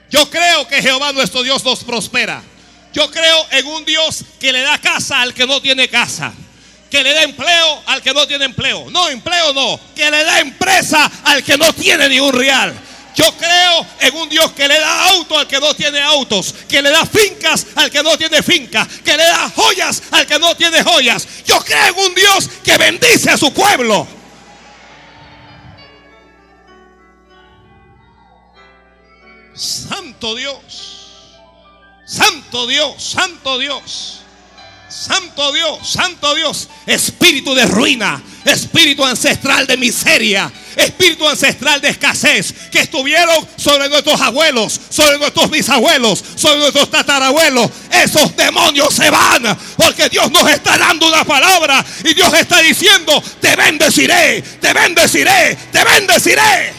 [0.09, 2.41] Yo creo que Jehová nuestro Dios nos prospera.
[2.93, 6.33] Yo creo en un Dios que le da casa al que no tiene casa
[6.89, 8.89] que le da empleo al que no tiene empleo.
[8.89, 9.79] No, empleo no.
[9.95, 12.73] Que le da empresa al que no tiene ni un real.
[13.15, 16.81] Yo creo en un Dios que le da auto al que no tiene autos, que
[16.81, 20.55] le da fincas al que no tiene fincas, que le da joyas al que no
[20.55, 21.27] tiene joyas.
[21.45, 24.07] Yo creo en un Dios que bendice a su pueblo.
[29.53, 31.35] Santo Dios,
[32.05, 34.21] Santo Dios, Santo Dios.
[34.89, 42.53] Santo Dios, Santo Dios, espíritu de ruina, espíritu ancestral de miseria, espíritu ancestral de escasez
[42.71, 47.69] que estuvieron sobre nuestros abuelos, sobre nuestros bisabuelos, sobre nuestros tatarabuelos.
[47.91, 53.21] Esos demonios se van porque Dios nos está dando una palabra y Dios está diciendo,
[53.39, 56.78] te bendeciré, te bendeciré, te bendeciré.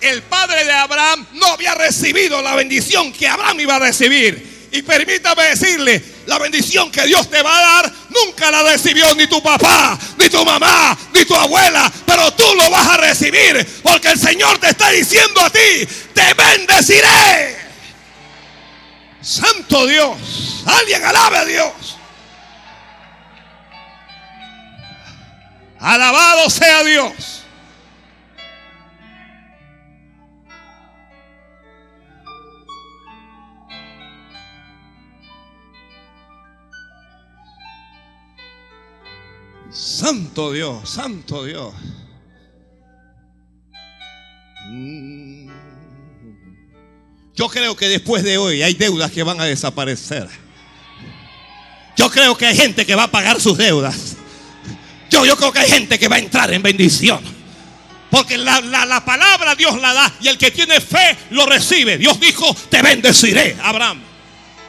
[0.00, 4.68] El padre de Abraham, no había recibido la bendición que Abraham iba a recibir.
[4.70, 9.26] Y permítame decirle, la bendición que Dios te va a dar, nunca la recibió ni
[9.26, 14.08] tu papá, ni tu mamá, ni tu abuela, pero tú lo vas a recibir, porque
[14.08, 17.56] el Señor te está diciendo a ti, te bendeciré.
[19.22, 21.96] Santo Dios, alguien alabe a Dios.
[25.80, 27.37] Alabado sea Dios.
[39.88, 41.72] Santo Dios, santo Dios.
[47.34, 50.28] Yo creo que después de hoy hay deudas que van a desaparecer.
[51.96, 54.16] Yo creo que hay gente que va a pagar sus deudas.
[55.10, 57.20] Yo, yo creo que hay gente que va a entrar en bendición.
[58.10, 61.96] Porque la, la, palabra Dios la da y el que tiene fe lo recibe.
[61.96, 64.02] Dios dijo, te bendeciré, Abraham.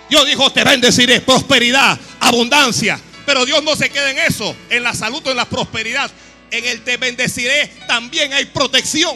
[0.10, 3.02] Dios dijo, te bendeciré, prosperidad, abundancia.
[3.30, 6.10] Pero Dios no se queda en eso, en la salud o en la prosperidad.
[6.50, 9.16] En el te bendeciré también hay protección.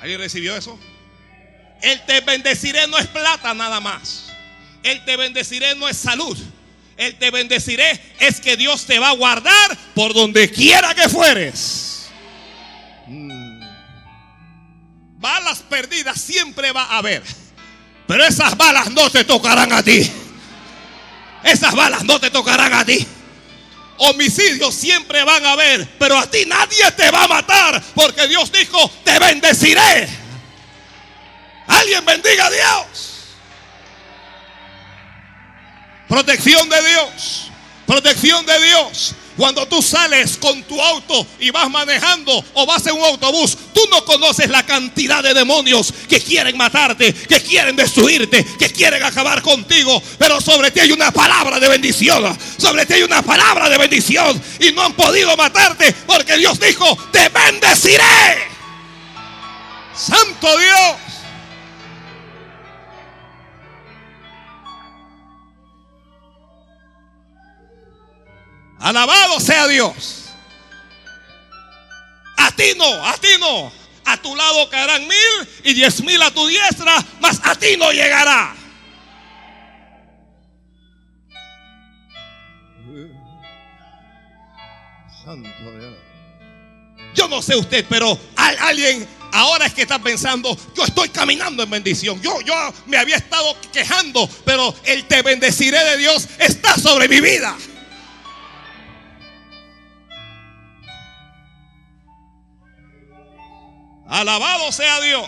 [0.00, 0.78] ¿Alguien recibió eso?
[1.80, 4.26] El te bendeciré no es plata nada más.
[4.84, 6.38] El te bendeciré no es salud.
[6.96, 12.06] El te bendeciré es que Dios te va a guardar por donde quiera que fueres.
[13.08, 13.64] Mm.
[15.18, 17.24] Balas perdidas siempre va a haber.
[18.06, 20.08] Pero esas balas no te tocarán a ti.
[21.44, 23.06] Esas balas no te tocarán a ti.
[23.98, 28.50] Homicidios siempre van a haber, pero a ti nadie te va a matar porque Dios
[28.50, 30.08] dijo, te bendeciré.
[31.66, 33.12] Alguien bendiga a Dios.
[36.08, 37.50] Protección de Dios.
[37.86, 39.14] Protección de Dios.
[39.36, 43.80] Cuando tú sales con tu auto y vas manejando o vas en un autobús, tú
[43.90, 49.40] no conoces la cantidad de demonios que quieren matarte, que quieren destruirte, que quieren acabar
[49.42, 50.02] contigo.
[50.18, 52.36] Pero sobre ti hay una palabra de bendición.
[52.58, 54.40] Sobre ti hay una palabra de bendición.
[54.60, 58.52] Y no han podido matarte porque Dios dijo, te bendeciré.
[59.94, 61.11] Santo Dios.
[68.82, 70.24] Alabado sea Dios.
[72.36, 73.72] A ti no, a ti no.
[74.04, 77.92] A tu lado caerán mil y diez mil a tu diestra, mas a ti no
[77.92, 78.56] llegará.
[85.24, 85.94] Santo Dios.
[87.14, 91.70] Yo no sé usted, pero alguien ahora es que está pensando, yo estoy caminando en
[91.70, 92.20] bendición.
[92.20, 92.54] Yo, yo
[92.86, 97.56] me había estado quejando, pero el te bendeciré de Dios está sobre mi vida.
[104.12, 105.26] Alabado sea Dios.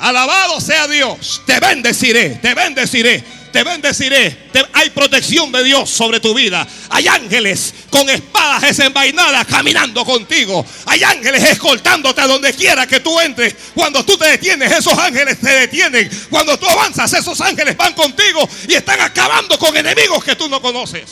[0.00, 1.42] Alabado sea Dios.
[1.46, 4.50] Te bendeciré, te bendeciré, te bendeciré.
[4.72, 6.66] hay protección de Dios sobre tu vida.
[6.90, 10.66] Hay ángeles con espadas desenvainadas caminando contigo.
[10.86, 13.54] Hay ángeles escoltándote a donde quiera que tú entres.
[13.76, 16.10] Cuando tú te detienes, esos ángeles te detienen.
[16.28, 20.60] Cuando tú avanzas, esos ángeles van contigo y están acabando con enemigos que tú no
[20.60, 21.10] conoces.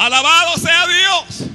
[0.00, 1.50] Alabado sea Dios.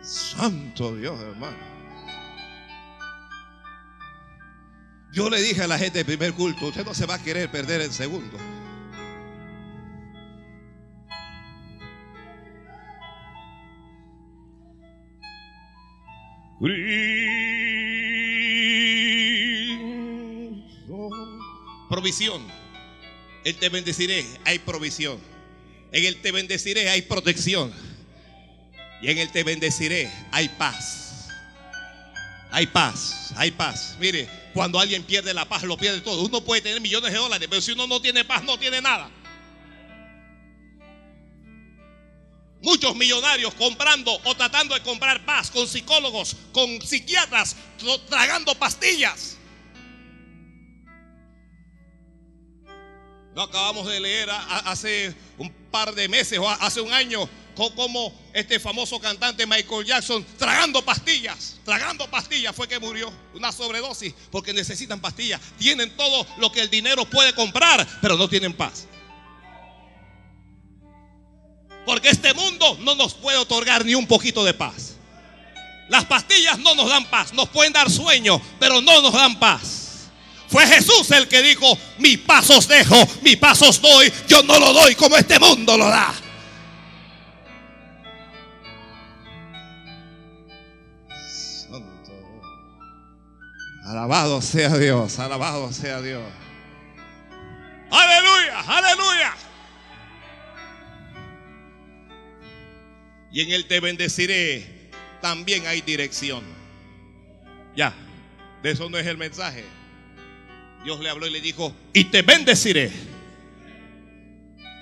[0.00, 1.56] Santo Dios, hermano.
[5.12, 7.50] Yo le dije a la gente del primer culto, usted no se va a querer
[7.50, 8.38] perder el segundo.
[21.94, 22.42] Provisión.
[23.44, 25.20] Él te bendeciré, hay provisión.
[25.92, 27.72] En el te bendeciré hay protección.
[29.00, 31.28] Y en el te bendeciré hay paz.
[32.50, 33.94] Hay paz, hay paz.
[34.00, 36.24] Mire, cuando alguien pierde la paz, lo pierde todo.
[36.24, 39.08] Uno puede tener millones de dólares, pero si uno no tiene paz, no tiene nada.
[42.60, 47.54] Muchos millonarios comprando o tratando de comprar paz con psicólogos, con psiquiatras,
[48.08, 49.36] tragando pastillas.
[53.34, 58.58] No acabamos de leer hace un par de meses o hace un año como este
[58.58, 65.00] famoso cantante Michael Jackson tragando pastillas, tragando pastillas fue que murió, una sobredosis, porque necesitan
[65.00, 65.40] pastillas.
[65.58, 68.86] Tienen todo lo que el dinero puede comprar, pero no tienen paz.
[71.86, 74.94] Porque este mundo no nos puede otorgar ni un poquito de paz.
[75.88, 79.83] Las pastillas no nos dan paz, nos pueden dar sueño, pero no nos dan paz.
[80.54, 81.66] Fue Jesús el que dijo,
[81.98, 86.14] mis pasos dejo, mis pasos doy, yo no lo doy como este mundo lo da.
[91.28, 92.12] Santo.
[93.84, 96.22] Alabado sea Dios, alabado sea Dios.
[97.90, 99.34] Aleluya, aleluya.
[103.32, 104.92] Y en Él te bendeciré.
[105.20, 106.44] También hay dirección.
[107.74, 107.92] Ya,
[108.62, 109.64] de eso no es el mensaje.
[110.84, 112.90] Dios le habló y le dijo, y te bendeciré.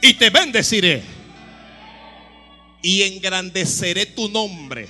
[0.03, 1.03] y te bendeciré.
[2.83, 4.89] Y engrandeceré tu nombre.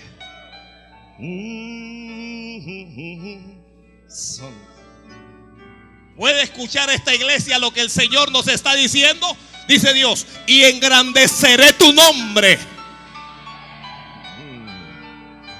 [6.17, 9.27] ¿Puede escuchar esta iglesia lo que el Señor nos está diciendo?
[9.69, 12.59] Dice Dios, y engrandeceré tu nombre.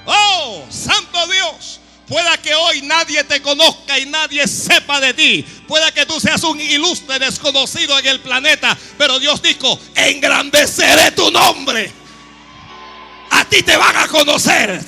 [0.05, 1.79] Oh, Santo Dios.
[2.07, 5.45] Pueda que hoy nadie te conozca y nadie sepa de ti.
[5.67, 8.77] Pueda que tú seas un ilustre desconocido en el planeta.
[8.97, 11.91] Pero Dios dijo, engrandeceré tu nombre.
[13.31, 14.83] A ti te van a conocer.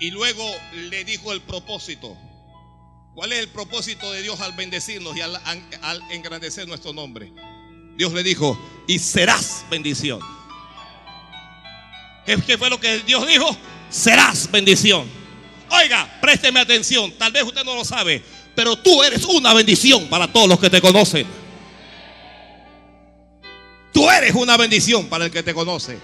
[0.00, 0.44] Y luego
[0.74, 2.14] le dijo el propósito.
[3.14, 5.40] ¿Cuál es el propósito de Dios al bendecirnos y al,
[6.10, 7.32] engrandecer nuestro nombre?
[7.96, 10.20] Dios le dijo, y serás bendición.
[12.26, 13.56] ¿Qué, fue lo que Dios dijo?
[13.90, 15.06] Serás bendición.
[15.70, 17.12] Oiga, présteme atención.
[17.18, 18.22] Tal vez usted no lo sabe,
[18.54, 21.26] pero tú eres una bendición para todos los que te conocen.
[23.92, 25.98] Tú eres una bendición para el que te conoce.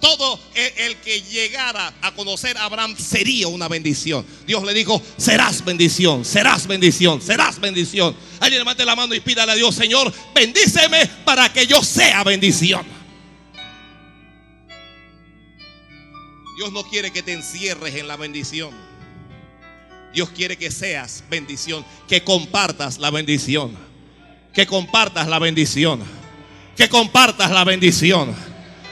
[0.00, 4.24] Todo el que llegara a conocer a Abraham sería una bendición.
[4.46, 8.14] Dios le dijo, serás bendición, serás bendición, serás bendición.
[8.38, 12.86] Alguien levante la mano y pídale a Dios, Señor, bendíceme para que yo sea bendición.
[16.56, 18.70] Dios no quiere que te encierres en la bendición.
[20.14, 23.76] Dios quiere que seas bendición, que compartas la bendición,
[24.54, 26.02] que compartas la bendición,
[26.76, 28.47] que compartas la bendición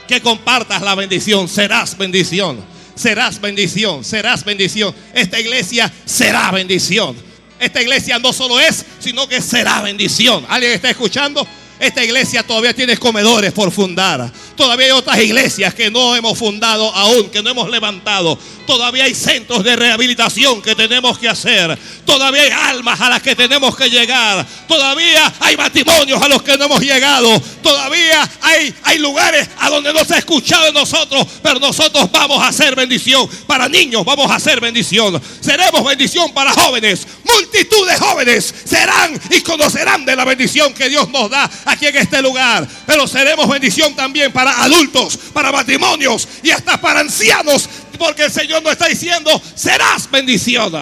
[0.07, 1.47] que compartas la bendición.
[1.47, 2.63] Serás bendición.
[2.95, 4.03] Serás bendición.
[4.03, 4.95] Serás bendición.
[5.13, 7.15] Esta iglesia será bendición.
[7.59, 10.45] Esta iglesia no solo es, sino que será bendición.
[10.47, 11.47] ¿Alguien está escuchando?
[11.79, 14.31] Esta iglesia todavía tiene comedores por fundar.
[14.55, 18.37] Todavía hay otras iglesias que no hemos fundado aún, que no hemos levantado.
[18.65, 21.77] Todavía hay centros de rehabilitación que tenemos que hacer.
[22.03, 24.45] Todavía hay almas a las que tenemos que llegar.
[24.67, 27.39] Todavía hay matrimonios a los que no hemos llegado.
[27.61, 31.27] Todavía hay, hay lugares a donde no se ha escuchado de nosotros.
[31.43, 33.29] Pero nosotros vamos a hacer bendición.
[33.45, 35.21] Para niños vamos a hacer bendición.
[35.39, 37.07] Seremos bendición para jóvenes.
[37.23, 41.97] Multitud de jóvenes serán y conocerán de la bendición que Dios nos da aquí en
[41.97, 42.67] este lugar.
[42.85, 48.63] Pero seremos bendición también para adultos, para matrimonios y hasta para ancianos porque el Señor
[48.63, 50.73] nos está diciendo, serás bendición.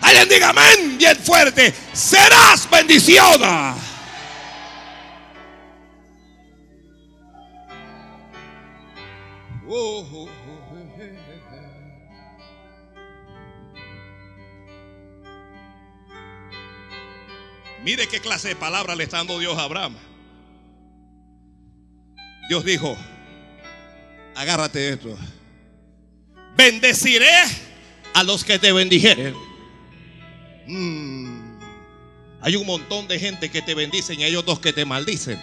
[0.00, 3.40] Alguien diga amén bien fuerte, serás bendición.
[17.84, 19.96] Mire qué clase de palabra le está dando Dios a Abraham.
[22.48, 22.96] Dios dijo,
[24.36, 25.16] agárrate esto.
[26.56, 27.32] Bendeciré
[28.14, 29.34] a los que te bendijeren.
[30.66, 31.58] Mm.
[32.40, 35.42] Hay un montón de gente que te bendicen y hay otros que te maldicen.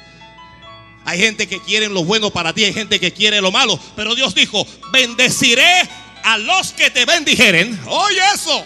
[1.06, 3.80] Hay gente que quiere lo bueno para ti, hay gente que quiere lo malo.
[3.96, 5.90] Pero Dios dijo, bendeciré
[6.24, 7.80] a los que te bendijeren.
[7.88, 8.66] Oye eso.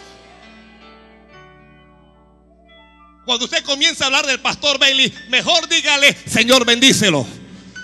[3.25, 7.25] Cuando usted comienza a hablar del pastor Bailey, mejor dígale, Señor, bendícelo.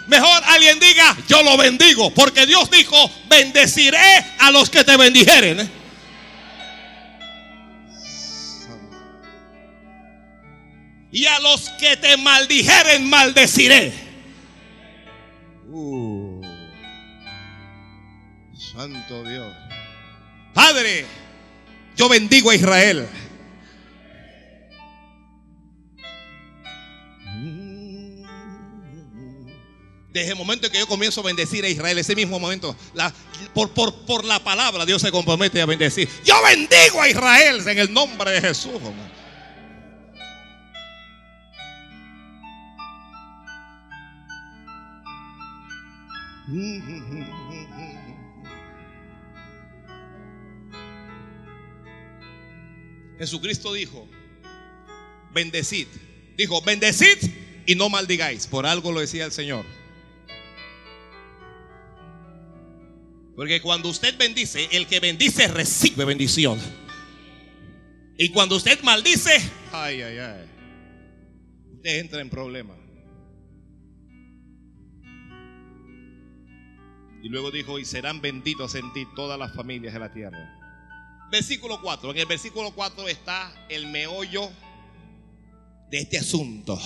[0.08, 2.12] Mejor alguien diga, yo lo bendigo.
[2.14, 2.98] Porque Dios dijo,
[3.30, 5.70] bendeciré a los que te bendijeren.
[11.12, 13.94] Y a los que te maldijeren, maldeciré.
[15.68, 16.42] Uh.
[18.74, 19.56] santo Dios.
[20.54, 21.06] Padre,
[21.96, 23.08] yo bendigo a Israel.
[30.12, 32.76] Desde el momento en que yo comienzo a bendecir a Israel, ese mismo momento,
[33.54, 36.10] por, la palabra Dios se compromete a bendecir.
[36.26, 38.72] Yo bendigo a Israel en el nombre de Jesús.
[53.20, 54.08] Jesucristo dijo,
[55.32, 55.88] bendecid.
[56.36, 57.18] Dijo, bendecid
[57.68, 58.48] y no maldigáis.
[58.48, 59.79] Por algo lo decía el Señor.
[63.40, 66.60] Porque cuando usted bendice, el que bendice recibe bendición.
[68.18, 69.32] Y cuando usted maldice,
[69.72, 70.46] ay, ay, ay,
[71.74, 72.78] usted entra en problemas.
[77.24, 81.30] Y luego dijo, y serán benditos en ti todas las familias de la tierra.
[81.32, 82.12] Versículo 4.
[82.12, 84.50] En el versículo 4 está el meollo
[85.90, 86.78] de este asunto.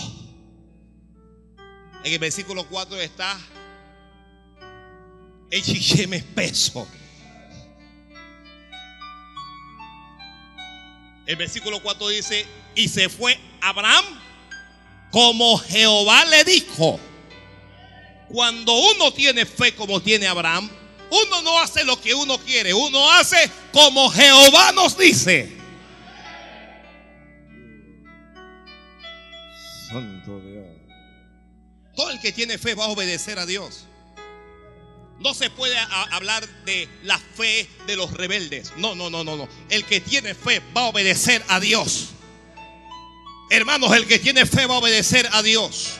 [2.03, 3.39] En el versículo 4 está
[5.53, 6.87] el chicheme espeso.
[11.27, 12.43] El versículo 4 dice,
[12.73, 14.03] y se fue Abraham
[15.11, 16.99] como Jehová le dijo.
[18.29, 20.67] Cuando uno tiene fe como tiene Abraham,
[21.11, 23.37] uno no hace lo que uno quiere, uno hace
[23.71, 25.55] como Jehová nos dice.
[29.87, 30.65] Santo Dios.
[31.95, 33.85] Todo el que tiene fe va a obedecer a Dios.
[35.19, 35.77] No se puede
[36.11, 38.73] hablar de la fe de los rebeldes.
[38.77, 39.47] No, no, no, no, no.
[39.69, 42.09] El que tiene fe va a obedecer a Dios.
[43.49, 45.93] Hermanos, el que tiene fe va a obedecer a Dios.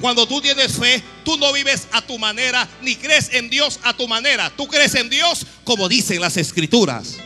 [0.00, 3.96] Cuando tú tienes fe, tú no vives a tu manera, ni crees en Dios a
[3.96, 4.50] tu manera.
[4.50, 7.18] Tú crees en Dios como dicen las escrituras.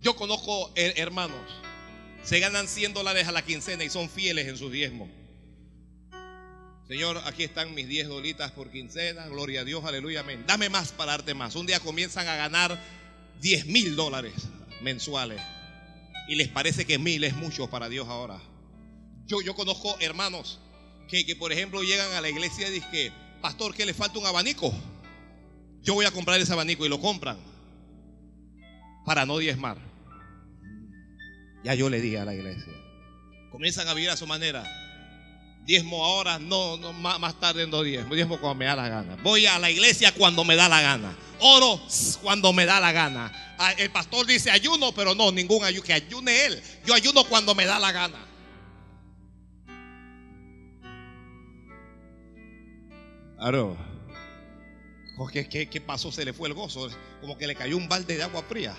[0.00, 1.40] Yo conozco hermanos,
[2.28, 5.08] se ganan 100 dólares a la quincena y son fieles en sus diezmos.
[6.86, 9.26] Señor, aquí están mis 10 dolitas por quincena.
[9.28, 10.44] Gloria a Dios, aleluya, amén.
[10.46, 11.56] Dame más para darte más.
[11.56, 12.78] Un día comienzan a ganar
[13.40, 14.34] 10 mil dólares
[14.82, 15.40] mensuales.
[16.28, 18.38] Y les parece que mil es mucho para Dios ahora.
[19.24, 20.58] Yo, yo conozco hermanos
[21.08, 23.10] que, que, por ejemplo, llegan a la iglesia y dicen,
[23.40, 24.70] pastor, que le falta un abanico.
[25.80, 27.38] Yo voy a comprar ese abanico y lo compran
[29.06, 29.87] para no diezmar.
[31.64, 32.72] Ya yo le dije a la iglesia.
[33.50, 34.64] Comienzan a vivir a su manera
[35.68, 39.16] diezmo ahora, no, no más, tarde no diezmo, diezmo cuando me da la gana.
[39.22, 41.14] Voy a la iglesia cuando me da la gana.
[41.40, 41.78] Oro
[42.22, 43.54] cuando me da la gana.
[43.58, 46.62] Ah, el pastor dice ayuno, pero no, ningún ayuno, que ayune él.
[46.86, 48.18] Yo ayuno cuando me da la gana.
[53.36, 53.76] Claro.
[55.30, 56.10] ¿Qué, qué, qué pasó?
[56.10, 56.88] Se le fue el gozo.
[57.20, 58.74] Como que le cayó un balde de agua fría.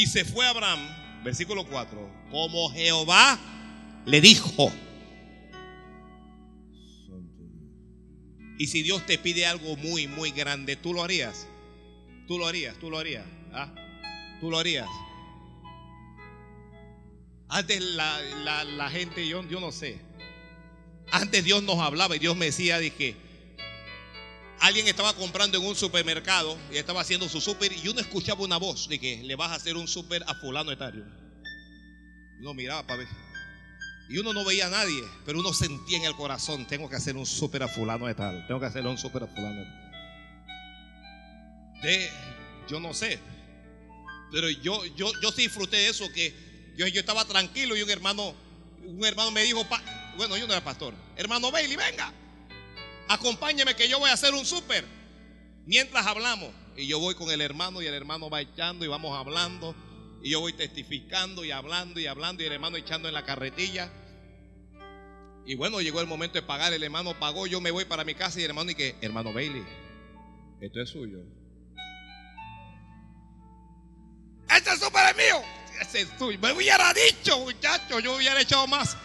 [0.00, 0.80] Y se fue Abraham,
[1.22, 3.38] versículo 4, como Jehová
[4.06, 4.72] le dijo.
[8.58, 11.46] Y si Dios te pide algo muy, muy grande, tú lo harías.
[12.26, 13.26] Tú lo harías, tú lo harías.
[13.52, 13.74] ¿ah?
[14.40, 14.88] Tú lo harías.
[17.50, 20.00] Antes la, gente, yo, yo no sé.
[21.12, 23.16] Antes Dios nos hablaba y Dios me decía, dije,
[24.60, 28.58] alguien estaba comprando en un supermercado y estaba haciendo su súper y uno escuchaba una
[28.58, 31.04] voz de que le vas a hacer un súper a fulano etario.
[32.40, 33.08] Uno miraba para ver.
[34.08, 37.16] Y uno no veía a nadie, pero uno sentía en el corazón, tengo que hacer
[37.16, 39.60] un súper a fulano de tal, tengo que hacer un súper a fulano
[41.82, 42.10] de
[42.68, 43.18] yo no sé,
[44.30, 46.34] pero yo, yo, yo sí disfruté de eso, que
[46.76, 48.34] yo, yo estaba tranquilo y un hermano,
[48.84, 49.66] un hermano me dijo,
[50.16, 52.12] bueno, yo no era pastor, hermano Bailey, venga,
[53.10, 54.84] acompáñeme que yo voy a hacer un súper.
[55.66, 56.50] Mientras hablamos.
[56.76, 59.74] Y yo voy con el hermano y el hermano va echando y vamos hablando.
[60.22, 63.90] Y yo voy testificando y hablando y hablando y el hermano echando en la carretilla.
[65.44, 66.72] Y bueno, llegó el momento de pagar.
[66.72, 67.46] El hermano pagó.
[67.46, 69.64] Yo me voy para mi casa y el hermano que, hermano Bailey,
[70.60, 71.18] esto es suyo.
[74.48, 75.42] Este súper es mío.
[75.80, 76.38] Ese es tuyo.
[76.38, 78.96] Me hubiera dicho, muchacho, yo hubiera echado más.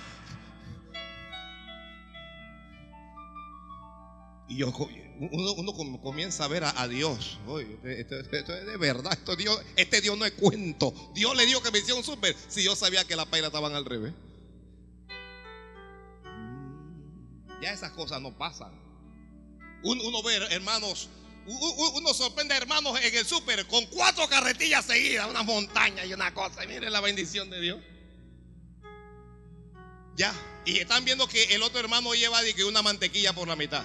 [4.48, 4.72] Y yo,
[5.20, 7.40] uno, comienza a ver a, Dios.
[7.84, 9.14] esto, es de verdad.
[9.14, 10.94] Esto Dios, este Dios no es cuento.
[11.14, 12.36] Dios le dijo que me hiciera un súper.
[12.48, 14.14] Si yo sabía que la paila estaban al revés.
[17.62, 18.72] Ya esas cosas no pasan.
[19.84, 21.10] Uno, ve, hermanos,
[21.46, 26.34] uno sorprende a hermanos en el súper con cuatro carretillas seguidas, una montaña y una
[26.34, 26.64] cosa.
[26.64, 27.80] Y miren la bendición de Dios.
[30.16, 30.34] Ya.
[30.66, 33.84] Y están viendo que el otro hermano lleva una mantequilla por la mitad.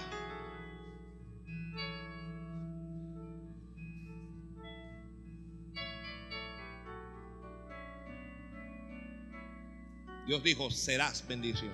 [10.30, 11.72] Dios dijo, serás bendición.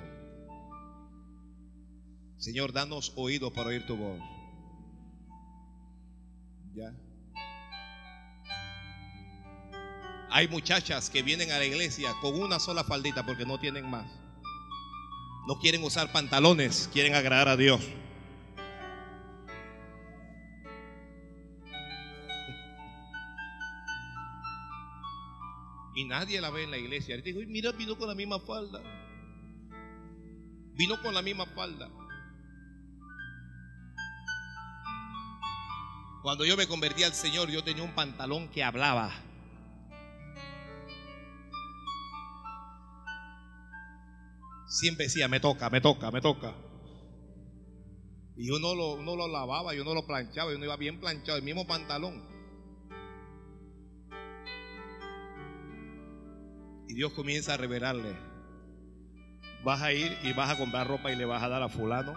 [2.38, 4.18] Señor, danos oído para oír tu voz.
[6.74, 6.90] Ya.
[10.30, 14.10] Hay muchachas que vienen a la iglesia con una sola faldita porque no tienen más.
[15.46, 17.82] No quieren usar pantalones, quieren agradar a Dios.
[25.96, 27.16] Y nadie la ve en la iglesia.
[27.16, 28.82] Y digo, mira, vino con la misma falda.
[30.74, 31.88] Vino con la misma falda.
[36.22, 39.10] Cuando yo me convertí al Señor, yo tenía un pantalón que hablaba.
[44.68, 46.54] Siempre decía, me toca, me toca, me toca.
[48.36, 51.38] Y uno lo, uno lo lavaba y uno lo planchaba y uno iba bien planchado,
[51.38, 52.35] el mismo pantalón.
[56.96, 58.16] Dios comienza a revelarle,
[59.62, 62.14] vas a ir y vas a comprar ropa y le vas a dar a fulano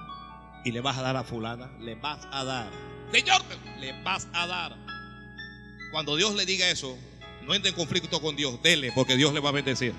[0.63, 2.71] y le vas a dar a fulana, le vas a dar.
[3.11, 3.41] Señor,
[3.77, 4.77] le vas a dar.
[5.91, 6.97] Cuando Dios le diga eso,
[7.41, 9.93] no entre en conflicto con Dios, dele, porque Dios le va a bendecir.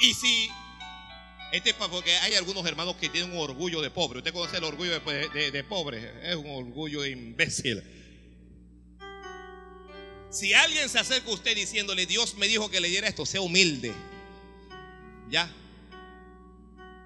[0.00, 0.50] Y si,
[1.52, 4.18] este porque hay algunos hermanos que tienen un orgullo de pobre.
[4.18, 8.01] Usted conoce el orgullo de, pobre, es un orgullo imbécil.
[10.32, 13.42] Si alguien se acerca a usted diciéndole, Dios me dijo que le diera esto, sea
[13.42, 13.92] humilde.
[15.28, 15.52] Ya.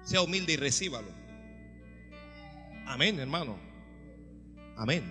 [0.05, 1.09] Sea humilde y recíbalo.
[2.85, 3.59] Amén, hermano.
[4.77, 5.03] Amén.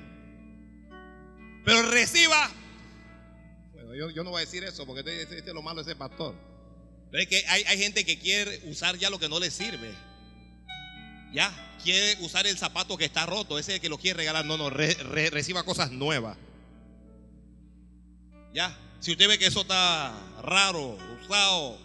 [1.66, 2.50] Pero reciba.
[3.74, 5.90] Bueno, yo, no voy a decir eso porque este, este, este, es lo malo de
[5.90, 6.34] ese pastor.
[7.10, 9.92] Pero es que hay, gente que quiere usar ya lo que no le sirve.
[11.34, 11.52] Ya,
[11.84, 14.46] quiere usar el zapato que está roto, ese que lo quiere regalar.
[14.46, 16.38] No, no, reciba cosas nuevas.
[18.57, 21.78] Ya, si usted ve que eso está raro, usado,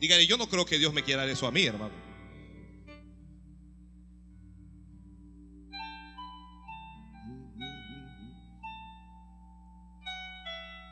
[0.00, 1.92] dígale, yo no creo que Dios me quiera eso a mí, hermano.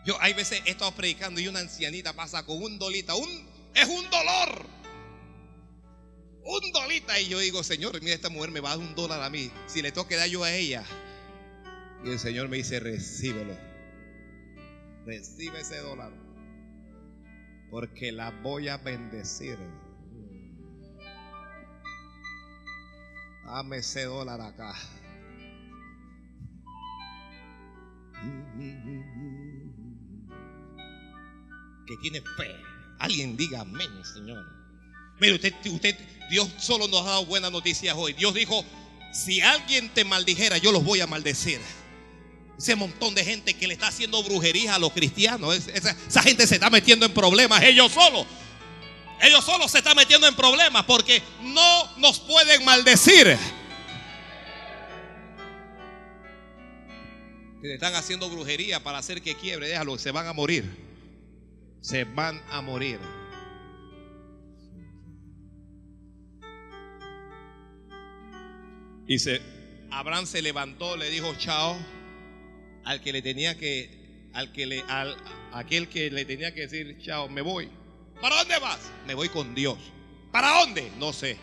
[0.05, 3.89] Yo hay veces he estado predicando y una ancianita pasa con un dolita, un, es
[3.89, 4.67] un dolor.
[6.45, 7.19] Un dolita.
[7.19, 9.51] Y yo digo, Señor, mira, esta mujer me va a dar un dólar a mí.
[9.67, 10.85] Si le toque dar yo a ella.
[12.05, 13.72] Y el Señor me dice, recíbelo.
[15.05, 16.13] Recibe ese dólar.
[17.71, 19.59] Porque la voy a bendecir.
[23.47, 24.75] Dame ese dólar acá
[31.87, 32.51] que tiene fe.
[32.99, 34.45] Alguien diga amén, Señor.
[35.21, 35.97] Mire, usted, usted,
[36.31, 38.13] Dios solo nos ha dado buenas noticias hoy.
[38.13, 38.65] Dios dijo,
[39.13, 41.61] si alguien te maldijera, yo los voy a maldecir.
[42.63, 46.55] Ese montón de gente que le está haciendo brujería a los cristianos, esa, gente se
[46.55, 48.25] está metiendo en problemas, ellos solos.
[49.21, 53.37] Ellos solos se están metiendo en problemas porque no nos pueden maldecir.
[57.61, 60.65] Si le están haciendo brujería para hacer que quiebre, déjalo, se van a morir
[61.83, 62.99] se van a morir.
[69.05, 69.43] Dice,
[69.91, 71.77] Abraham se levantó, le dijo chao
[72.85, 75.17] al que le tenía que, al que le, al,
[75.53, 77.69] aquel que le tenía que decir chao, me voy.
[78.21, 78.79] ¿Para dónde vas?
[79.07, 79.79] Me voy con Dios.
[80.31, 80.91] ¿Para dónde?
[80.99, 81.37] No sé.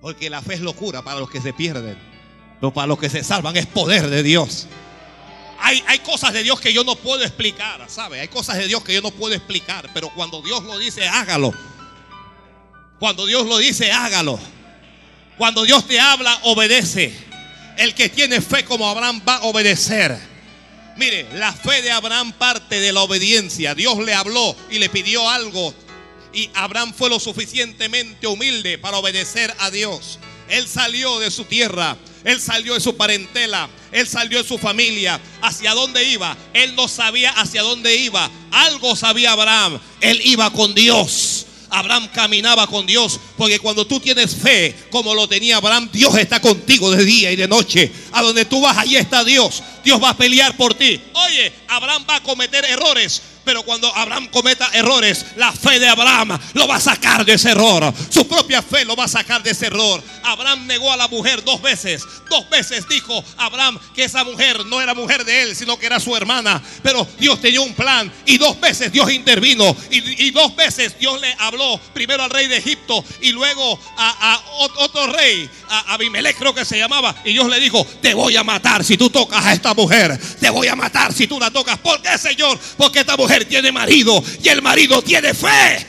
[0.00, 1.96] Porque la fe es locura para los que se pierden.
[2.60, 4.66] Pero para los que se salvan es poder de Dios
[5.86, 8.20] hay, cosas de Dios que yo no puedo explicar, ¿sabe?
[8.20, 11.52] Hay cosas de Dios que yo no puedo explicar, pero cuando Dios lo dice, hágalo.
[12.98, 14.38] Cuando Dios lo dice, hágalo.
[15.36, 17.25] Cuando Dios te habla, obedece.
[17.76, 20.18] El que tiene fe como Abraham va a obedecer.
[20.96, 23.74] Mire, la fe de Abraham parte de la obediencia.
[23.74, 25.74] Dios le habló y le pidió algo.
[26.32, 30.18] Y Abraham fue lo suficientemente humilde para obedecer a Dios.
[30.48, 35.20] Él salió de su tierra, él salió de su parentela, él salió de su familia.
[35.42, 36.36] ¿Hacia dónde iba?
[36.52, 38.30] Él no sabía hacia dónde iba.
[38.52, 39.80] Algo sabía Abraham.
[40.00, 41.45] Él iba con Dios.
[41.70, 46.40] Abraham caminaba con Dios, porque cuando tú tienes fe, como lo tenía Abraham, Dios está
[46.40, 47.90] contigo de día y de noche.
[48.12, 49.62] A donde tú vas, allí está Dios.
[49.84, 51.00] Dios va a pelear por ti.
[51.12, 56.36] Oye, Abraham va a cometer errores, pero cuando Abraham cometa errores, la fe de Abraham
[56.54, 57.94] lo va a sacar de ese error.
[58.10, 60.02] Su propia fe lo va a sacar de ese error.
[60.24, 62.02] Abraham negó a la mujer dos veces.
[62.28, 66.00] Dos veces dijo Abraham que esa mujer no era mujer de él, sino que era
[66.00, 66.60] su hermana.
[66.82, 69.76] Pero Dios tenía un plan y dos veces Dios intervino.
[69.90, 74.42] Y, dos veces Dios le habló primero al rey de Egipto y luego a,
[74.80, 77.14] otro rey, a Abimelech creo que se llamaba.
[77.24, 80.18] Y Dios le dijo, te voy a matar si tú tocas a esta mujer.
[80.40, 81.78] Te voy a matar si tú la tocas.
[81.78, 82.58] ¿Por qué, Señor?
[82.76, 85.86] Porque esta mujer tiene marido y el marido tiene fe.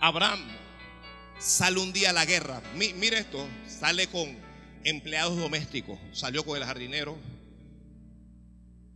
[0.00, 0.40] Abraham
[1.38, 2.62] sale un día a la guerra.
[2.74, 4.36] Mire esto, sale con
[4.82, 5.98] empleados domésticos.
[6.12, 7.16] Salió con el jardinero,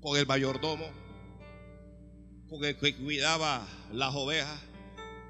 [0.01, 0.87] con el mayordomo,
[2.55, 4.61] con el que cuidaba las ovejas.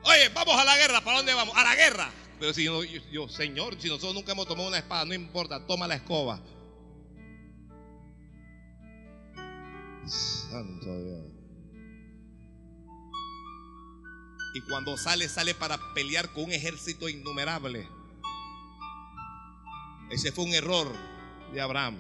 [0.03, 1.57] Oye, vamos a la guerra, ¿para dónde vamos?
[1.57, 2.11] A la guerra.
[2.39, 5.95] Pero si yo, Señor, si nosotros nunca hemos tomado una espada, no importa, toma la
[5.95, 6.41] escoba.
[10.07, 11.25] Santo Dios.
[14.55, 17.89] Y cuando sale, sale para pelear con un ejército innumerable.
[20.11, 20.93] Ese fue un error
[21.53, 21.97] de Abraham.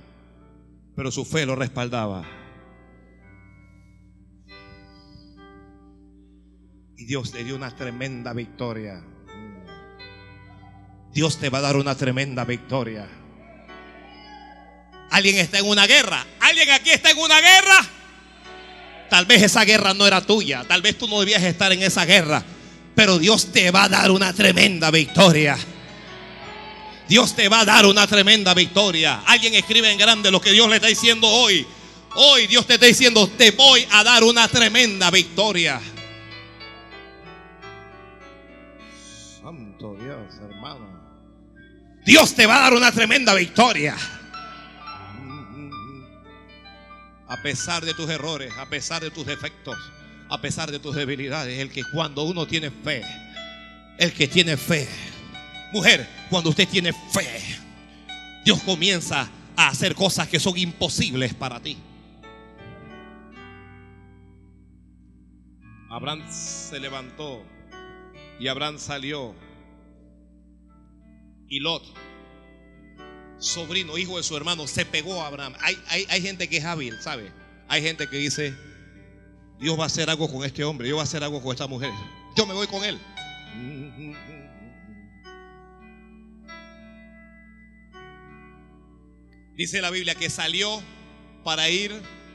[0.94, 2.43] pero su fe lo respaldaba.
[6.96, 9.02] Y Dios le dio una tremenda victoria.
[11.12, 13.08] Dios te va a dar una tremenda victoria.
[15.10, 16.26] Alguien está en una guerra.
[16.40, 17.86] Alguien aquí está en una guerra.
[19.10, 20.64] Tal vez esa guerra no era tuya.
[20.66, 22.44] Tal vez tú no debías estar en esa guerra.
[22.94, 25.56] Pero Dios te va a dar una tremenda victoria.
[27.08, 29.22] Dios te va a dar una tremenda victoria.
[29.26, 31.66] Alguien escribe en grande lo que Dios le está diciendo hoy.
[32.16, 35.80] Hoy Dios te está diciendo, te voy a dar una tremenda victoria.
[42.04, 43.96] Dios te va a dar una tremenda victoria.
[47.26, 49.76] A pesar de tus errores, a pesar de tus defectos,
[50.28, 53.02] a pesar de tus debilidades, el que cuando uno tiene fe,
[53.98, 54.88] el que tiene fe,
[55.72, 57.40] mujer, cuando usted tiene fe,
[58.44, 61.78] Dios comienza a hacer cosas que son imposibles para ti.
[65.88, 67.42] Abraham se levantó
[68.38, 69.34] y Abraham salió.
[71.48, 71.82] Y Lot,
[73.38, 75.54] sobrino, hijo de su hermano, se pegó a Abraham.
[75.60, 77.32] Hay, hay, hay gente que es hábil, ¿sabe?
[77.68, 78.54] Hay gente que dice,
[79.58, 81.66] Dios va a hacer algo con este hombre, Dios va a hacer algo con esta
[81.66, 81.90] mujer.
[82.36, 82.98] Yo me voy con él.
[89.56, 90.82] Dice la Biblia que salió
[91.44, 91.92] para ir,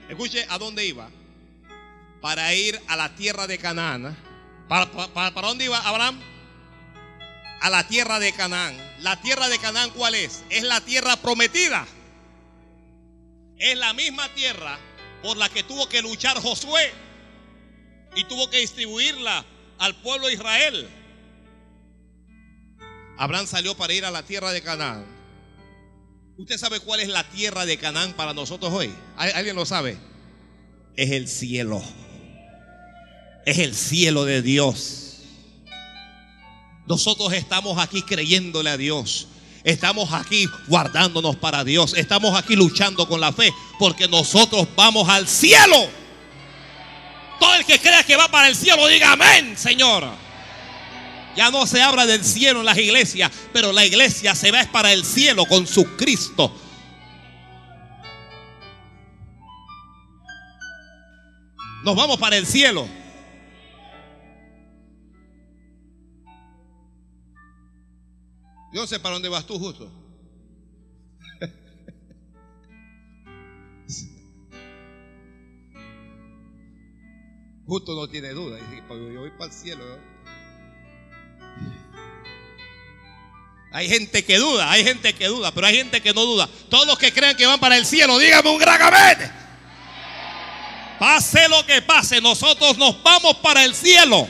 [0.07, 1.09] escuche, ¿a dónde iba?
[2.21, 4.15] Para ir a la tierra de Canaán.
[4.69, 6.21] ¿Para, para, para dónde iba Abraham?
[7.61, 8.75] A la tierra de Canaán.
[8.99, 10.43] ¿La tierra de Canaán cuál es?
[10.49, 11.85] Es la tierra prometida.
[13.57, 14.77] Es la misma tierra
[15.21, 16.91] por la que tuvo que luchar Josué
[18.15, 19.45] y tuvo que distribuirla
[19.77, 20.89] al pueblo de Israel.
[23.17, 25.05] Abraham salió para ir a la tierra de Canaán.
[26.37, 28.89] ¿Usted sabe cuál es la tierra de Canaán para nosotros hoy?
[29.17, 29.97] ¿Alguien lo sabe?
[30.95, 31.83] Es el cielo.
[33.45, 35.08] Es el cielo de Dios.
[36.89, 39.27] Nosotros estamos aquí creyéndole a Dios.
[39.63, 41.93] Estamos aquí guardándonos para Dios.
[41.93, 45.87] Estamos aquí luchando con la fe porque nosotros vamos al cielo.
[47.39, 50.09] Todo el que crea que va para el cielo, diga amén, Señor.
[51.37, 54.91] Ya no se habla del cielo en las iglesias, pero la iglesia se va para
[54.91, 56.51] el cielo con su Cristo.
[61.83, 62.98] Nos vamos para el cielo.
[68.79, 69.91] No sé para dónde vas tú justo.
[77.67, 78.57] Justo no tiene duda.
[78.89, 79.83] Yo voy para el cielo.
[83.71, 86.49] Hay gente que duda, hay gente que duda, pero hay gente que no duda.
[86.69, 89.31] Todos los que crean que van para el cielo, dígame un gran amén.
[90.97, 94.27] Pase lo que pase, nosotros nos vamos para el cielo.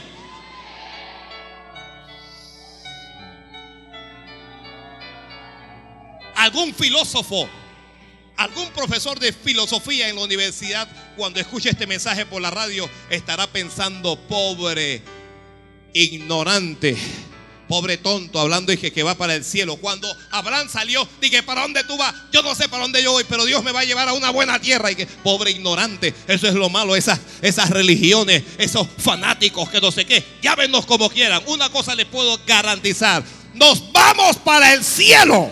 [6.40, 7.48] Algún filósofo
[8.40, 10.88] Algún profesor de filosofía en la universidad,
[11.18, 15.02] cuando escuche este mensaje por la radio, estará pensando, pobre,
[15.94, 16.96] ignorante,
[17.68, 19.76] pobre tonto, hablando y que, va para el cielo.
[19.76, 22.16] Cuando Abraham salió, dije, ¿para dónde tú vas?
[22.32, 24.30] Yo no sé para dónde yo voy, pero Dios me va a llevar a una
[24.30, 24.90] buena tierra.
[24.90, 29.92] Y que, pobre ignorante, eso es lo malo, esas, esas religiones, esos fanáticos que no
[29.92, 31.44] sé qué, llámenos como quieran.
[31.48, 33.22] Una cosa les puedo garantizar,
[33.54, 35.52] nos vamos para el cielo.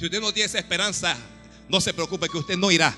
[0.00, 1.14] Si usted no tiene esa esperanza,
[1.68, 2.96] no se preocupe que usted no irá.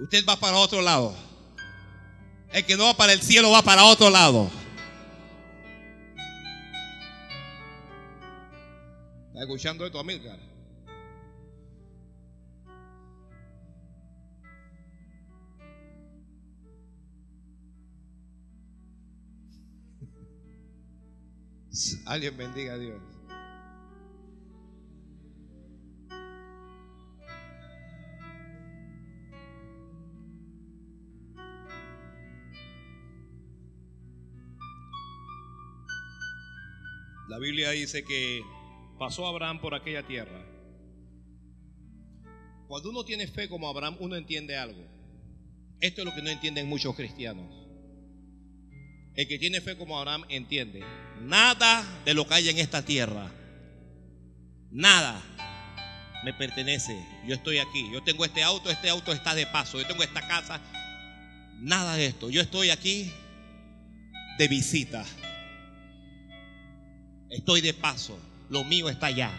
[0.00, 1.14] Usted va para otro lado.
[2.52, 4.50] El que no va para el cielo va para otro lado.
[9.28, 10.47] ¿Está escuchando esto, Amilcar?
[22.06, 23.00] Alguien bendiga a Dios.
[37.28, 38.42] La Biblia dice que
[38.98, 40.44] pasó Abraham por aquella tierra.
[42.66, 44.84] Cuando uno tiene fe como Abraham, uno entiende algo.
[45.80, 47.57] Esto es lo que no entienden muchos cristianos.
[49.18, 50.84] El que tiene fe como Abraham entiende.
[51.22, 53.28] Nada de lo que hay en esta tierra.
[54.70, 55.20] Nada.
[56.22, 56.96] me pertenece.
[57.26, 57.90] Yo estoy aquí.
[57.92, 59.80] Yo tengo este auto, este auto está de paso.
[59.80, 60.60] Yo tengo esta casa.
[61.58, 62.30] Nada de esto.
[62.30, 63.10] Yo estoy aquí
[64.38, 65.04] de visita.
[67.28, 68.16] Estoy de paso.
[68.50, 69.32] Lo mío está allá.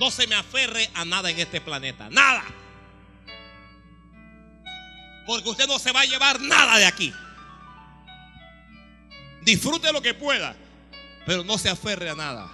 [0.00, 2.08] No se me aferre a nada en este planeta.
[2.08, 2.63] Nada.
[5.26, 7.12] Porque usted no se va a llevar nada de aquí.
[9.42, 10.56] Disfrute lo que pueda,
[11.26, 12.50] pero no se aferre a nada.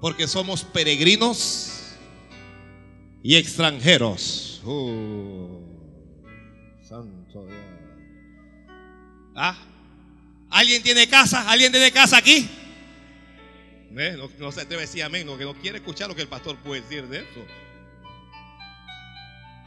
[0.00, 1.96] Porque somos peregrinos
[3.22, 4.62] y extranjeros.
[4.64, 5.60] Uh,
[6.88, 7.58] santo Dios.
[9.34, 9.56] ¿Ah?
[10.50, 11.50] ¿Alguien tiene casa?
[11.50, 12.48] ¿Alguien tiene casa aquí?
[13.90, 16.82] No, se atreve a decir amén, que no quiere escuchar lo que el pastor puede
[16.82, 17.46] decir de eso.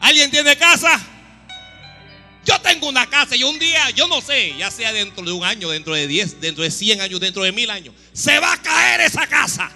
[0.01, 0.99] ¿Alguien tiene casa?
[2.43, 5.43] Yo tengo una casa y un día, yo no sé, ya sea dentro de un
[5.43, 8.61] año, dentro de 10, dentro de 100 años, dentro de mil años, se va a
[8.61, 9.71] caer esa casa.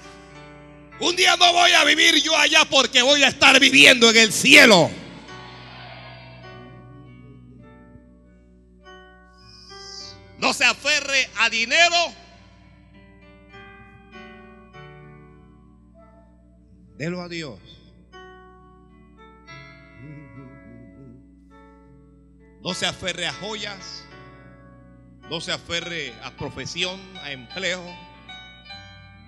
[1.00, 4.34] Un día no voy a vivir yo allá porque voy a estar viviendo en el
[4.34, 4.90] cielo.
[10.40, 11.96] No se aferre a dinero.
[16.98, 17.75] Delo a Dios.
[22.66, 24.04] No se aferre a joyas.
[25.30, 27.80] No se aferre a profesión, a empleo.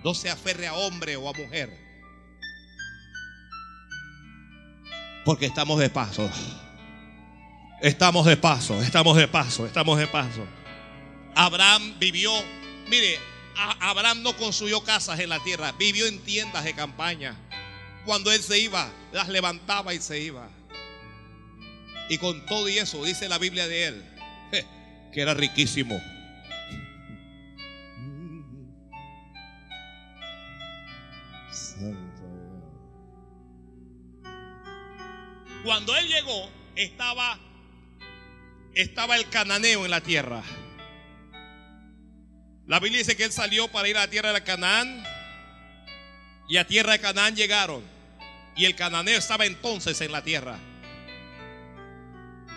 [0.02, 1.70] No se aferre a hombre o a mujer.
[5.24, 6.28] Porque estamos de paso.
[7.80, 10.44] Estamos de paso, estamos de paso, estamos de paso.
[11.36, 12.32] Abraham vivió,
[12.88, 13.20] mire,
[13.78, 17.36] Abraham no construyó casas en la tierra, vivió en tiendas de campaña.
[18.04, 20.57] Cuando él se iba, las levantaba y se iba.
[22.08, 24.04] Y con todo y eso, dice la Biblia de él,
[25.12, 26.00] que era riquísimo.
[35.64, 37.38] Cuando él llegó, estaba,
[38.74, 40.42] estaba el cananeo en la tierra.
[42.66, 45.04] La Biblia dice que él salió para ir a la tierra de Canaán.
[46.48, 47.82] Y a tierra de Canaán llegaron.
[48.56, 50.58] Y el cananeo estaba entonces en la tierra.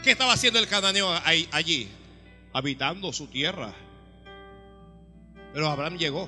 [0.04, 1.14] ¿Qué estaba haciendo el cananeo
[1.52, 1.88] allí?
[2.54, 3.74] Habitando su tierra.
[5.54, 6.28] Pero Abraham llegó.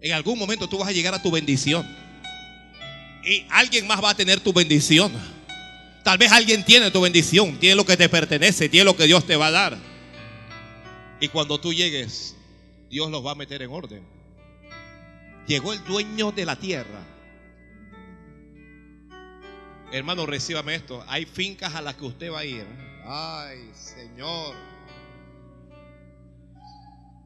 [0.00, 1.84] En algún momento tú vas a llegar a tu bendición.
[3.24, 5.12] Y alguien más va a tener tu bendición.
[6.04, 9.26] Tal vez alguien tiene tu bendición, tiene lo que te pertenece, tiene lo que Dios
[9.26, 9.78] te va a dar.
[11.20, 12.36] Y cuando tú llegues,
[12.90, 14.02] Dios los va a meter en orden.
[15.46, 17.13] Llegó el dueño de la tierra
[19.94, 21.04] Hermano, recíbame esto.
[21.06, 22.66] Hay fincas a las que usted va a ir.
[23.06, 24.56] Ay, Señor.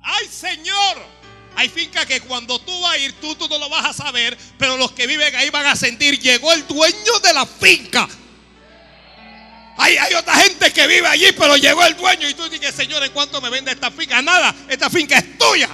[0.02, 0.98] Ay, Señor.
[1.56, 4.36] Hay fincas que cuando tú vas a ir, tú, tú no lo vas a saber,
[4.58, 8.06] pero los que viven ahí van a sentir, llegó el dueño de la finca.
[9.78, 13.02] Hay, hay, otra gente que vive allí, pero llegó el dueño y tú dices, Señor,
[13.02, 14.20] ¿en cuánto me vende esta finca?
[14.20, 15.70] Nada, esta finca es tuya.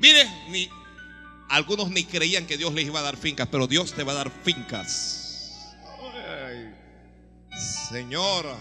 [0.00, 0.68] Mire, ni,
[1.52, 4.16] algunos ni creían que Dios les iba a dar fincas, pero Dios te va a
[4.16, 5.18] dar fincas.
[7.90, 8.56] señora.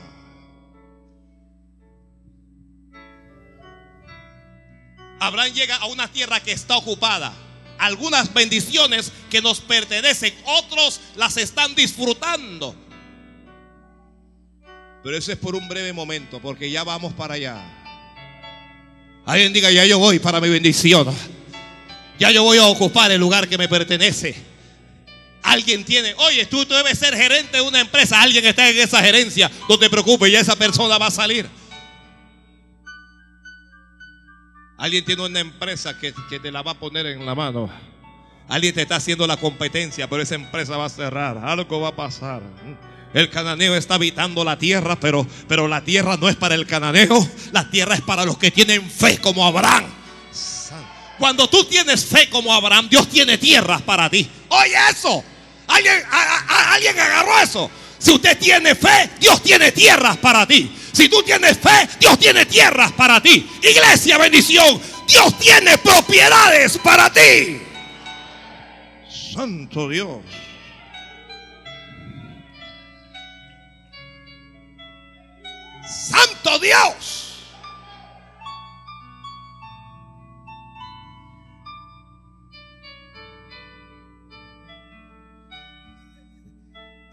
[5.21, 7.33] Abraham llega a una tierra que está ocupada.
[7.77, 12.75] Algunas bendiciones que nos pertenecen, otros las están disfrutando.
[15.01, 17.63] Pero eso es por un breve momento, porque ya vamos para allá.
[19.25, 21.40] Alguien diga, ya yo voy para mi bendición.
[22.22, 24.36] Ya yo voy a ocupar el lugar que me pertenece.
[25.41, 28.22] Alguien tiene, oye, tú, debes ser gerente de una empresa.
[28.22, 29.49] Alguien está en esa gerencia.
[29.67, 31.49] No te preocupes, ya esa persona va a salir.
[34.78, 37.72] Alguien tiene una empresa que, que te la va a poner en la mano.
[38.47, 41.39] Alguien te está haciendo la competencia, pero esa empresa va a cerrar.
[41.39, 42.43] Algo va a pasar.
[43.15, 47.28] El cananeo está habitando la tierra, pero, pero la tierra no es para el cananeo.
[47.51, 50.00] La tierra es para los que tienen fe como Abraham.
[51.22, 54.28] Cuando tú tienes fe como Abraham, Dios tiene tierras para ti.
[54.49, 55.24] Oye eso.
[55.67, 56.03] ¿Alguien,
[56.72, 57.69] alguien agarró eso.
[57.99, 60.76] Si usted tiene fe, Dios tiene tierras para ti.
[60.91, 63.47] Si tú tienes fe, Dios tiene tierras para ti.
[63.61, 64.82] Iglesia, bendición.
[65.07, 67.61] Dios tiene propiedades para ti.
[69.36, 70.22] Santo Dios.
[75.86, 77.20] Santo Dios.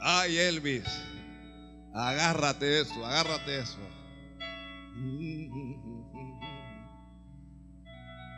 [0.01, 0.85] Ay, Elvis.
[1.95, 3.79] Agárrate eso, agárrate eso.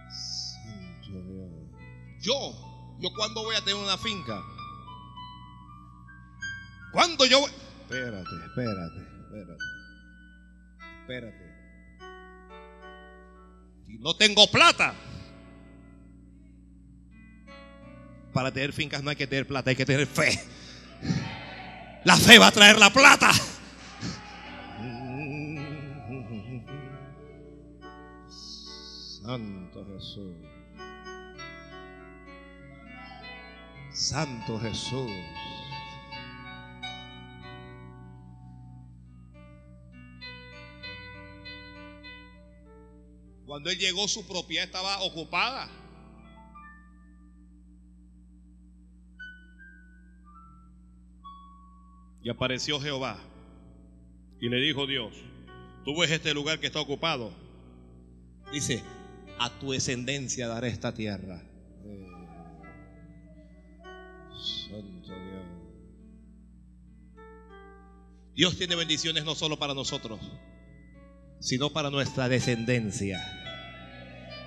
[0.09, 1.51] Santo Dios.
[2.21, 4.43] Yo, yo cuando voy a tener una finca.
[6.93, 7.51] ¿Cuándo yo voy?
[7.83, 9.65] Espérate, espérate, espérate.
[11.01, 11.51] Espérate.
[13.87, 14.95] Si no tengo plata.
[18.33, 20.39] Para tener fincas no hay que tener plata, hay que tener fe.
[22.05, 23.31] La fe va a traer la plata.
[29.23, 30.35] Santo Jesús.
[33.93, 35.11] Santo Jesús.
[43.45, 45.69] Cuando él llegó, su propiedad estaba ocupada.
[52.23, 53.19] Y apareció Jehová.
[54.41, 55.13] Y le dijo Dios,
[55.85, 57.33] tú ves este lugar que está ocupado.
[58.53, 58.83] Dice,
[59.39, 61.43] a tu descendencia daré esta tierra.
[64.69, 65.45] Santo Dios.
[68.35, 70.21] Dios tiene bendiciones no solo para nosotros,
[71.41, 73.40] sino para nuestra descendencia.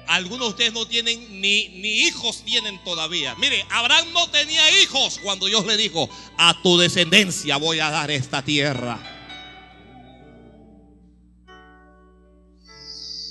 [0.08, 3.36] Algunos de ustedes no tienen ni, ni hijos tienen todavía.
[3.36, 8.12] Mire, Abraham no tenía hijos cuando Dios le dijo, a tu descendencia voy a dar
[8.12, 9.00] esta tierra.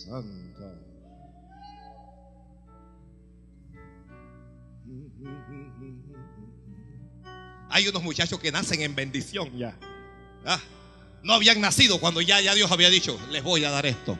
[0.04, 0.52] Santo.
[7.70, 9.78] Hay unos muchachos que nacen en bendición ya.
[10.44, 10.60] Ah,
[11.22, 14.18] no habían nacido cuando ya, ya Dios había dicho, les voy a dar esto.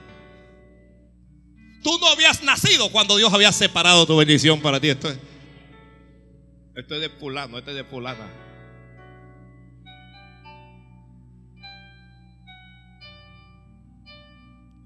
[1.83, 4.89] Tú no habías nacido cuando Dios había separado tu bendición para ti.
[4.91, 5.19] Esto es,
[6.77, 8.31] esto es de fulano, esto es de fulana.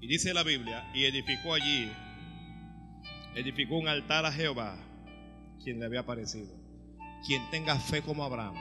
[0.01, 1.91] Y dice la Biblia, y edificó allí,
[3.35, 4.77] edificó un altar a Jehová,
[5.63, 6.55] quien le había aparecido.
[7.25, 8.55] Quien tenga fe como Abraham,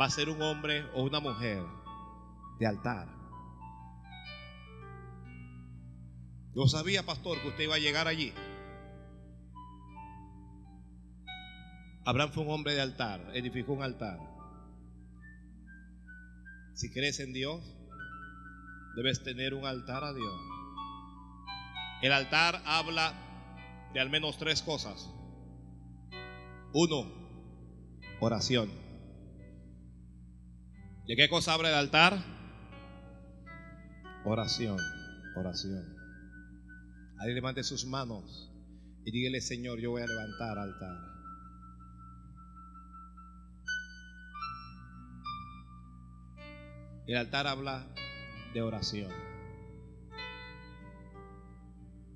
[0.00, 1.62] va a ser un hombre o una mujer
[2.58, 3.13] de altar.
[6.54, 8.32] Yo sabía, pastor, que usted iba a llegar allí.
[12.04, 14.18] Abraham fue un hombre de altar, edificó un altar.
[16.74, 17.64] Si crees en Dios,
[18.94, 20.40] debes tener un altar a Dios.
[22.02, 23.14] El altar habla
[23.94, 25.10] de al menos tres cosas.
[26.72, 27.10] Uno,
[28.20, 28.70] oración.
[31.06, 32.18] ¿De qué cosa habla el altar?
[34.24, 34.78] Oración,
[35.36, 35.93] oración.
[37.18, 38.50] Ahí levante sus manos
[39.04, 41.14] y dígale, Señor, yo voy a levantar altar.
[47.06, 47.86] El altar habla
[48.54, 49.12] de oración.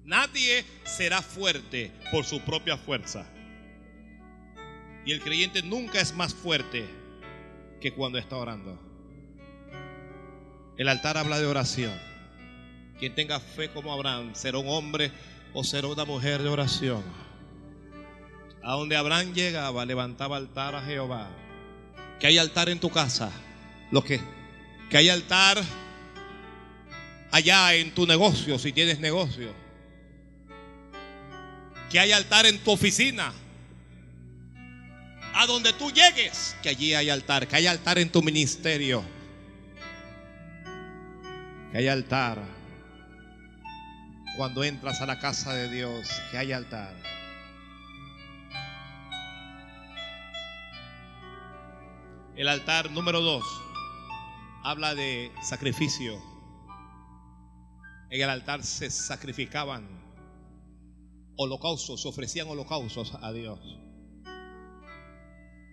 [0.05, 3.27] Nadie será fuerte por su propia fuerza.
[5.05, 6.87] Y el creyente nunca es más fuerte
[7.81, 8.81] que cuando está orando.
[10.79, 12.08] El altar habla de oración.
[12.99, 15.13] Quien tenga fe como Abraham será un hombre
[15.53, 17.03] o será una mujer de oración.
[18.63, 21.29] A donde Abraham llegaba, levantaba altar a Jehová.
[22.19, 23.31] Que hay altar en tu casa.
[23.93, 24.21] Lo que,
[24.91, 25.63] que hay altar
[27.31, 29.55] allá en tu negocio, si tienes negocio.
[31.91, 33.33] Que hay altar en tu oficina.
[35.35, 37.47] A donde tú llegues, que allí hay altar.
[37.47, 39.05] Que hay altar en tu ministerio.
[41.71, 42.58] Que hay altar
[44.39, 46.95] cuando entras a la casa de Dios, que hay altar.
[52.37, 53.43] El altar número dos
[54.63, 56.23] habla de sacrificio.
[58.11, 59.89] En el altar se sacrificaban
[61.37, 63.59] holocaustos, se ofrecían holocaustos a Dios.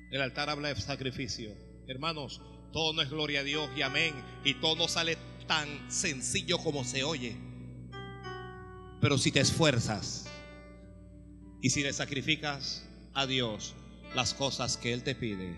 [0.09, 1.55] El altar habla de sacrificio.
[1.87, 2.41] Hermanos,
[2.73, 4.15] todo no es gloria a Dios y amén.
[4.43, 7.54] Y todo no sale tan sencillo como se oye.
[9.05, 10.25] Pero si te esfuerzas
[11.61, 13.75] y si le sacrificas a Dios
[14.15, 15.55] las cosas que Él te pide,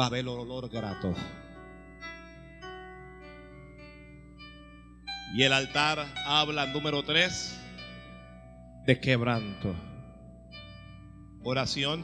[0.00, 1.14] va a haber olor grato.
[5.34, 7.54] Y el altar habla, número tres,
[8.86, 9.74] de quebranto.
[11.42, 12.02] Oración,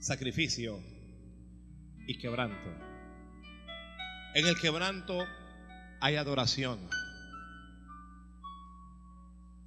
[0.00, 0.78] sacrificio
[2.06, 2.68] y quebranto.
[4.34, 5.26] En el quebranto
[6.02, 6.90] hay adoración.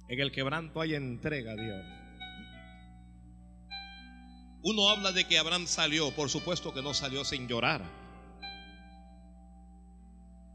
[0.08, 1.84] En el quebranto hay entrega Dios.
[4.62, 7.82] Uno habla de que Abraham salió, por supuesto que no salió sin llorar.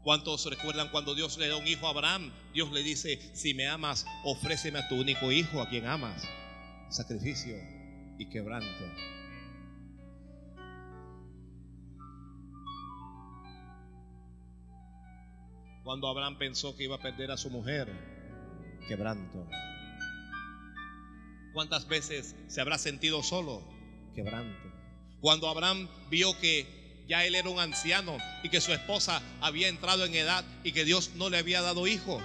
[0.02, 2.32] ¿Cuántos recuerdan cuando Dios le da un hijo a Abraham?
[2.52, 6.28] Dios le dice, si me amas, ofréceme a tu único hijo, a quien amas.
[6.90, 7.56] Sacrificio
[8.18, 8.84] y quebranto.
[15.84, 18.11] Cuando Abraham pensó que iba a perder a su mujer,
[18.88, 19.46] quebranto.
[21.52, 23.62] ¿Cuántas veces se habrá sentido solo?
[24.14, 24.72] Quebranto.
[25.20, 30.04] Cuando Abraham vio que ya él era un anciano y que su esposa había entrado
[30.04, 32.22] en edad y que Dios no le había dado hijos,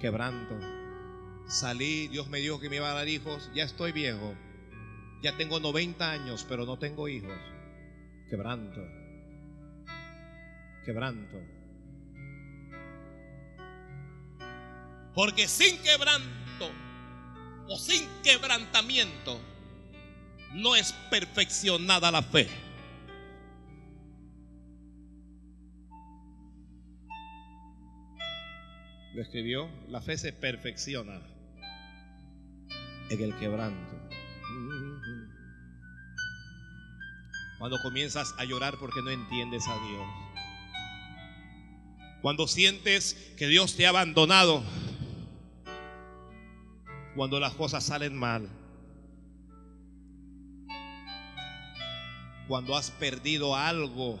[0.00, 0.58] quebranto.
[1.48, 4.34] Salí, Dios me dijo que me iba a dar hijos, ya estoy viejo,
[5.22, 7.38] ya tengo 90 años, pero no tengo hijos.
[8.30, 8.80] Quebranto.
[10.84, 11.57] Quebranto.
[15.14, 16.70] Porque sin quebranto
[17.68, 19.40] o sin quebrantamiento
[20.52, 22.48] no es perfeccionada la fe.
[29.14, 31.20] Lo escribió, la fe se perfecciona
[33.10, 34.08] en el quebranto.
[37.58, 40.06] Cuando comienzas a llorar porque no entiendes a Dios.
[42.22, 44.62] Cuando sientes que Dios te ha abandonado
[47.14, 48.48] cuando las cosas salen mal.
[52.46, 54.18] Cuando has perdido algo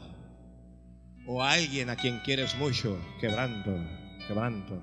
[1.26, 3.70] o alguien a quien quieres mucho, quebranto,
[4.26, 4.82] quebranto.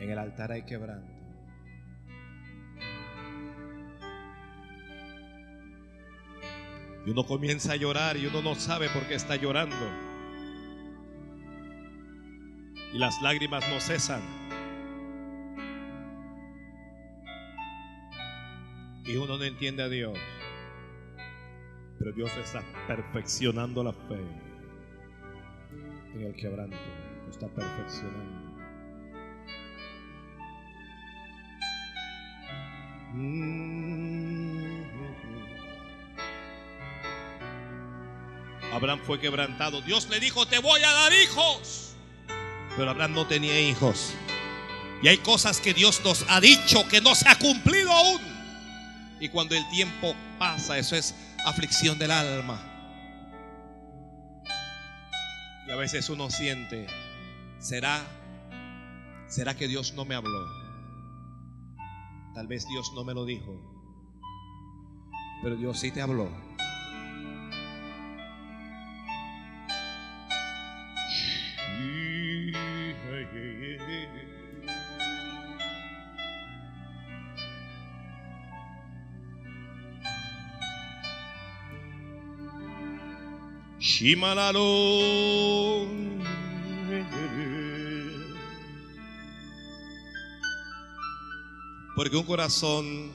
[0.00, 1.19] En el altar hay quebranto.
[7.10, 9.74] Uno comienza a llorar y uno no sabe por qué está llorando.
[12.94, 14.22] Y las lágrimas no cesan.
[19.04, 20.16] Y uno no entiende a Dios.
[21.98, 24.20] Pero Dios está perfeccionando la fe
[26.14, 26.76] en el quebranto.
[27.28, 28.50] Está perfeccionando.
[33.14, 34.19] Mm.
[38.72, 39.82] Abraham fue quebrantado.
[39.82, 41.94] Dios le dijo, te voy a dar hijos.
[42.76, 44.14] Pero Abraham no tenía hijos.
[45.02, 48.20] Y hay cosas que Dios nos ha dicho que no se ha cumplido aún.
[49.18, 51.14] Y cuando el tiempo pasa, eso es
[51.46, 52.60] aflicción del alma.
[55.66, 56.86] Y a veces uno siente,
[57.58, 58.02] ¿será
[59.28, 60.46] será que Dios no me habló?
[62.34, 63.58] Tal vez Dios no me lo dijo.
[65.42, 66.28] Pero Dios sí te habló.
[91.94, 93.12] Porque un corazón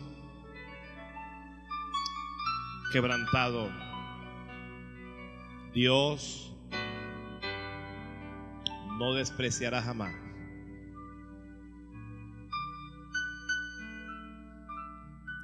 [2.91, 3.71] quebrantado,
[5.73, 6.53] Dios
[8.99, 10.24] no despreciará jamás.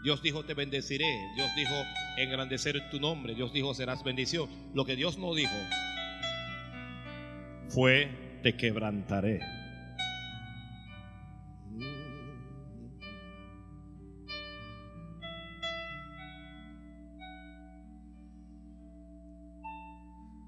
[0.04, 1.32] Dios dijo, te bendeciré.
[1.36, 1.74] Dios dijo,
[2.18, 3.36] engrandecer tu nombre.
[3.36, 4.50] Dios dijo, serás bendición.
[4.74, 5.54] Lo que Dios no dijo
[7.70, 9.40] fue, te quebrantaré.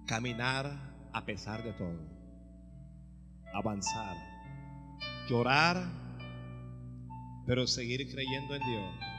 [0.07, 0.69] Caminar
[1.13, 1.99] a pesar de todo.
[3.53, 4.17] Avanzar.
[5.29, 5.85] Llorar,
[7.45, 9.12] pero seguir creyendo en Dios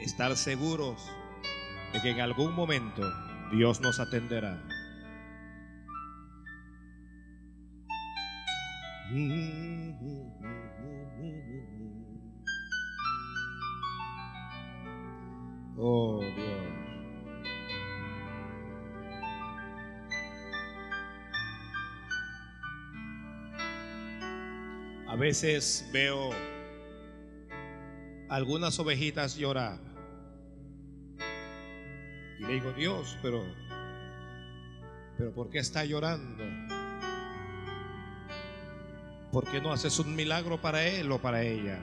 [0.00, 1.10] estar seguros
[1.92, 3.02] de que en algún momento
[3.52, 4.62] Dios nos atenderá.
[15.76, 16.74] Oh Dios.
[25.06, 26.30] A veces veo
[28.28, 29.83] algunas ovejitas llorar.
[32.38, 33.44] Y le digo, Dios, pero,
[35.16, 36.44] pero ¿por qué está llorando?
[39.32, 41.78] ¿Por qué no haces un milagro para él o para ella?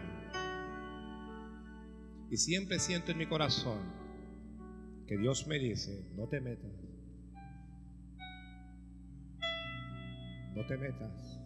[2.30, 3.80] Y siempre siento en mi corazón
[5.06, 6.72] que Dios me dice, no te metas.
[10.56, 11.40] No te metas.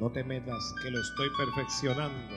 [0.00, 2.34] No te metas que lo estoy perfeccionando.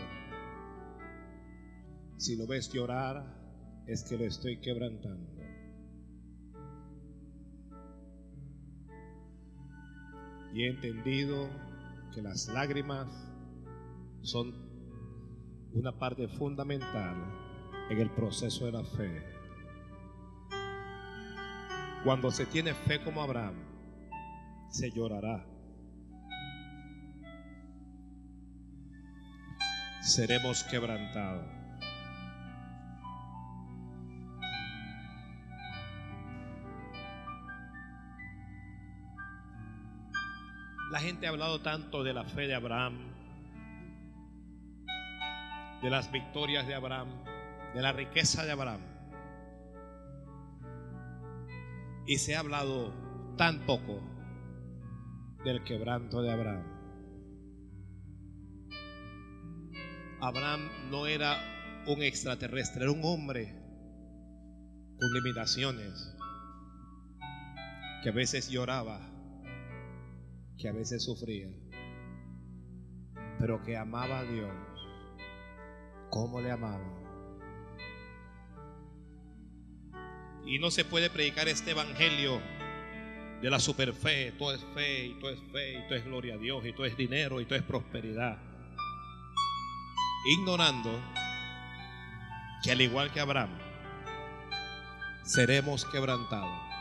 [2.24, 3.22] Si lo ves llorar,
[3.86, 5.30] es que lo estoy quebrantando.
[10.54, 11.50] Y he entendido
[12.16, 13.10] que las lágrimas
[14.22, 14.54] son
[15.74, 17.14] una parte fundamental
[17.90, 19.22] en el proceso de la fe.
[22.06, 23.56] Cuando se tiene fe como Abraham,
[24.70, 25.45] se llorará.
[30.04, 31.62] Seremos quebrantados.
[40.94, 42.99] La gente ha hablado tanto de la fe de Abraham,
[45.82, 47.07] de las victorias de Abraham,
[47.74, 48.82] de la riqueza de Abraham.
[52.06, 52.94] Y se ha hablado
[53.38, 54.03] tan poco
[55.44, 56.64] del quebranto de Abraham.
[60.22, 61.40] Abraham no era
[61.88, 63.48] un extraterrestre, era un hombre
[64.99, 66.15] con limitaciones,
[68.03, 69.12] que a veces lloraba,
[70.64, 71.49] que a veces sufría,
[73.38, 74.49] pero que amaba a Dios.
[76.10, 76.88] ¿Cómo le amaba?
[80.45, 82.40] Y no se puede predicar este evangelio
[83.41, 84.31] de la superfe.
[84.40, 86.85] Todo es fe, y todo es fe, y todo es gloria a Dios, y todo
[86.85, 88.38] es dinero, y todo es prosperidad.
[90.38, 90.98] Ignorando
[92.64, 93.60] que al igual que Abraham,
[95.26, 96.73] seremos quebrantados.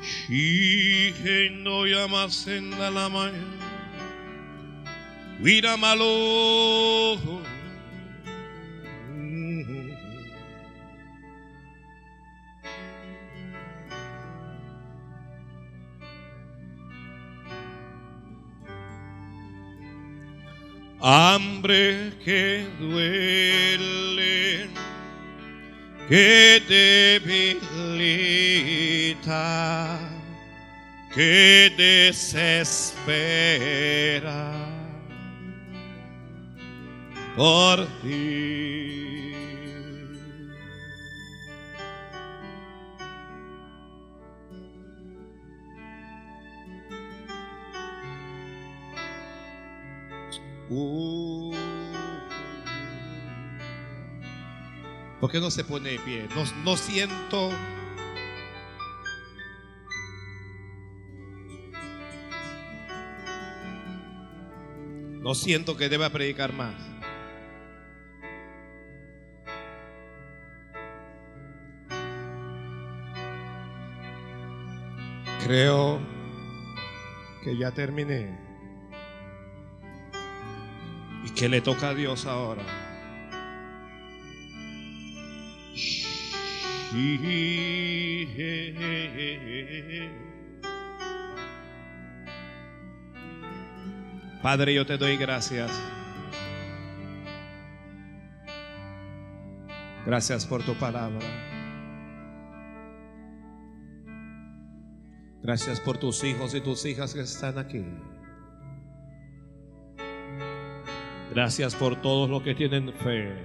[0.00, 3.60] Shige no llamas en la mañana.
[5.40, 7.49] Mira malo.
[21.12, 24.70] Hambre que duele,
[26.08, 26.62] que
[27.26, 28.38] debilita,
[31.12, 33.10] que desespera
[37.34, 39.09] por ti.
[50.70, 51.52] Uh.
[55.20, 56.28] ¿Por qué no se pone pie?
[56.64, 57.50] No siento.
[65.20, 66.74] No siento que deba predicar más.
[75.44, 76.00] Creo
[77.42, 78.49] que ya terminé.
[81.30, 82.62] ¿Y qué le toca a Dios ahora?
[94.42, 95.70] Padre, yo te doy gracias.
[100.04, 101.20] Gracias por tu palabra.
[105.42, 107.84] Gracias por tus hijos y tus hijas que están aquí.
[111.32, 113.36] Gracias por todos los que tienen fe.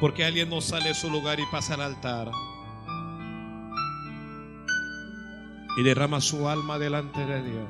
[0.00, 2.30] Porque alguien no sale de su lugar y pasa al altar
[5.76, 7.68] y derrama su alma delante de Dios.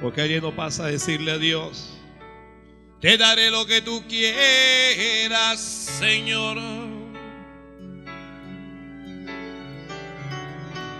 [0.00, 1.97] Porque alguien no pasa a decirle a Dios,
[3.00, 6.58] te daré lo que tú quieras, Señor.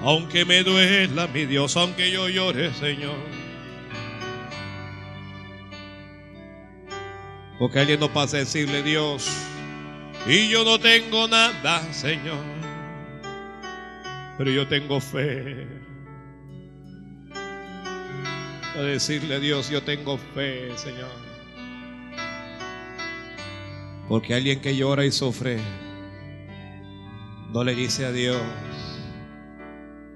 [0.02, 3.16] Aunque me duela, mi Dios, aunque yo llore, Señor.
[7.58, 9.28] Porque alguien no pasa a decirle, Dios,
[10.26, 12.44] y yo no tengo nada, Señor.
[14.38, 15.66] Pero yo tengo fe.
[18.76, 21.27] A decirle Dios, yo tengo fe, Señor.
[24.08, 25.58] Porque alguien que llora y sufre,
[27.52, 28.40] no le dice a Dios,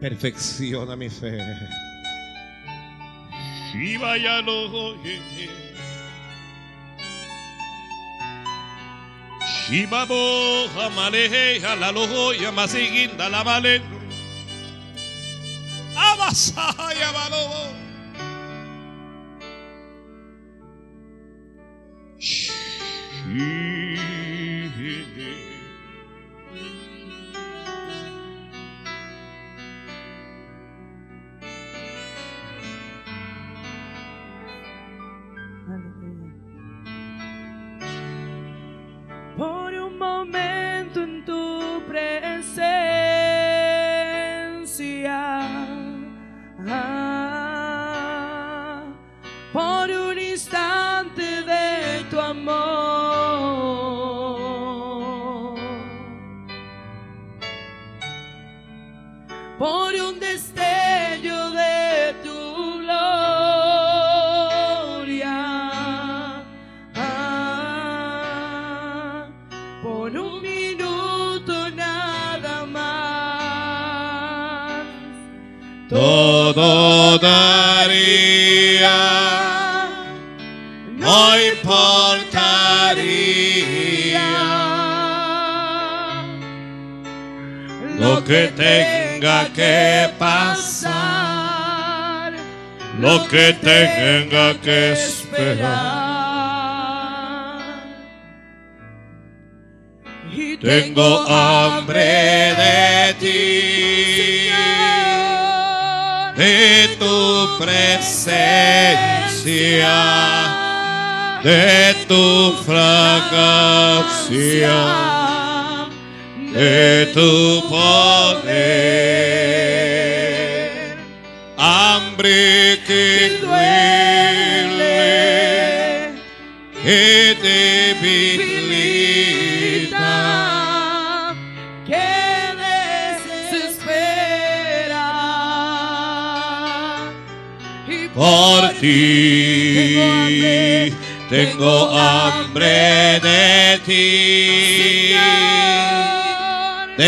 [0.00, 1.38] perfecciona mi fe.
[3.72, 4.96] Shiva ya lo
[9.68, 13.80] Shiva bo hamale halalo ya masiginda la male
[15.96, 17.72] Abasaya balo
[23.22, 23.81] Por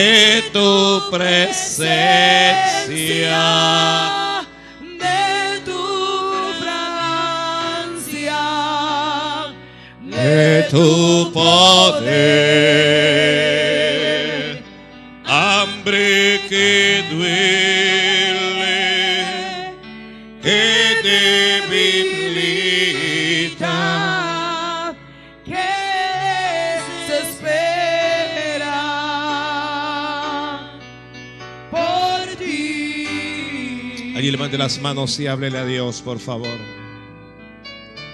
[0.04, 0.70] de tu
[1.10, 1.88] presencia,
[5.00, 5.82] de tu
[6.60, 8.42] fragancia,
[10.02, 12.74] de tu poder.
[34.64, 36.56] Las manos y háblele a Dios, por favor.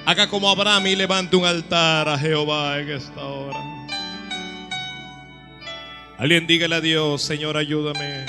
[0.04, 3.60] Haga como Abraham y levante un altar a Jehová en esta hora.
[6.18, 8.26] Alguien dígale a Dios, Señor, ayúdame.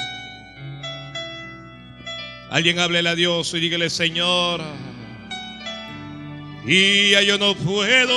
[2.51, 4.61] Alguien háblele a Dios y dígale, Señor,
[6.63, 8.11] y yo no puedo.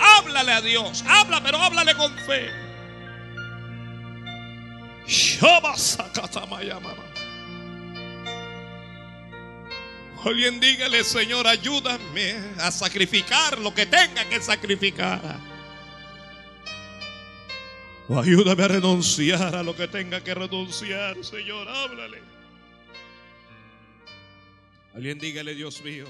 [0.00, 1.04] Háblale a Dios.
[1.06, 2.50] Habla, pero háblale con fe.
[10.24, 15.20] Alguien dígale, Señor, ayúdame a sacrificar lo que tenga que sacrificar.
[18.08, 22.22] O ayúdame a renunciar a lo que tenga que renunciar, Señor, háblale.
[24.94, 26.06] Alguien dígale, Dios mío,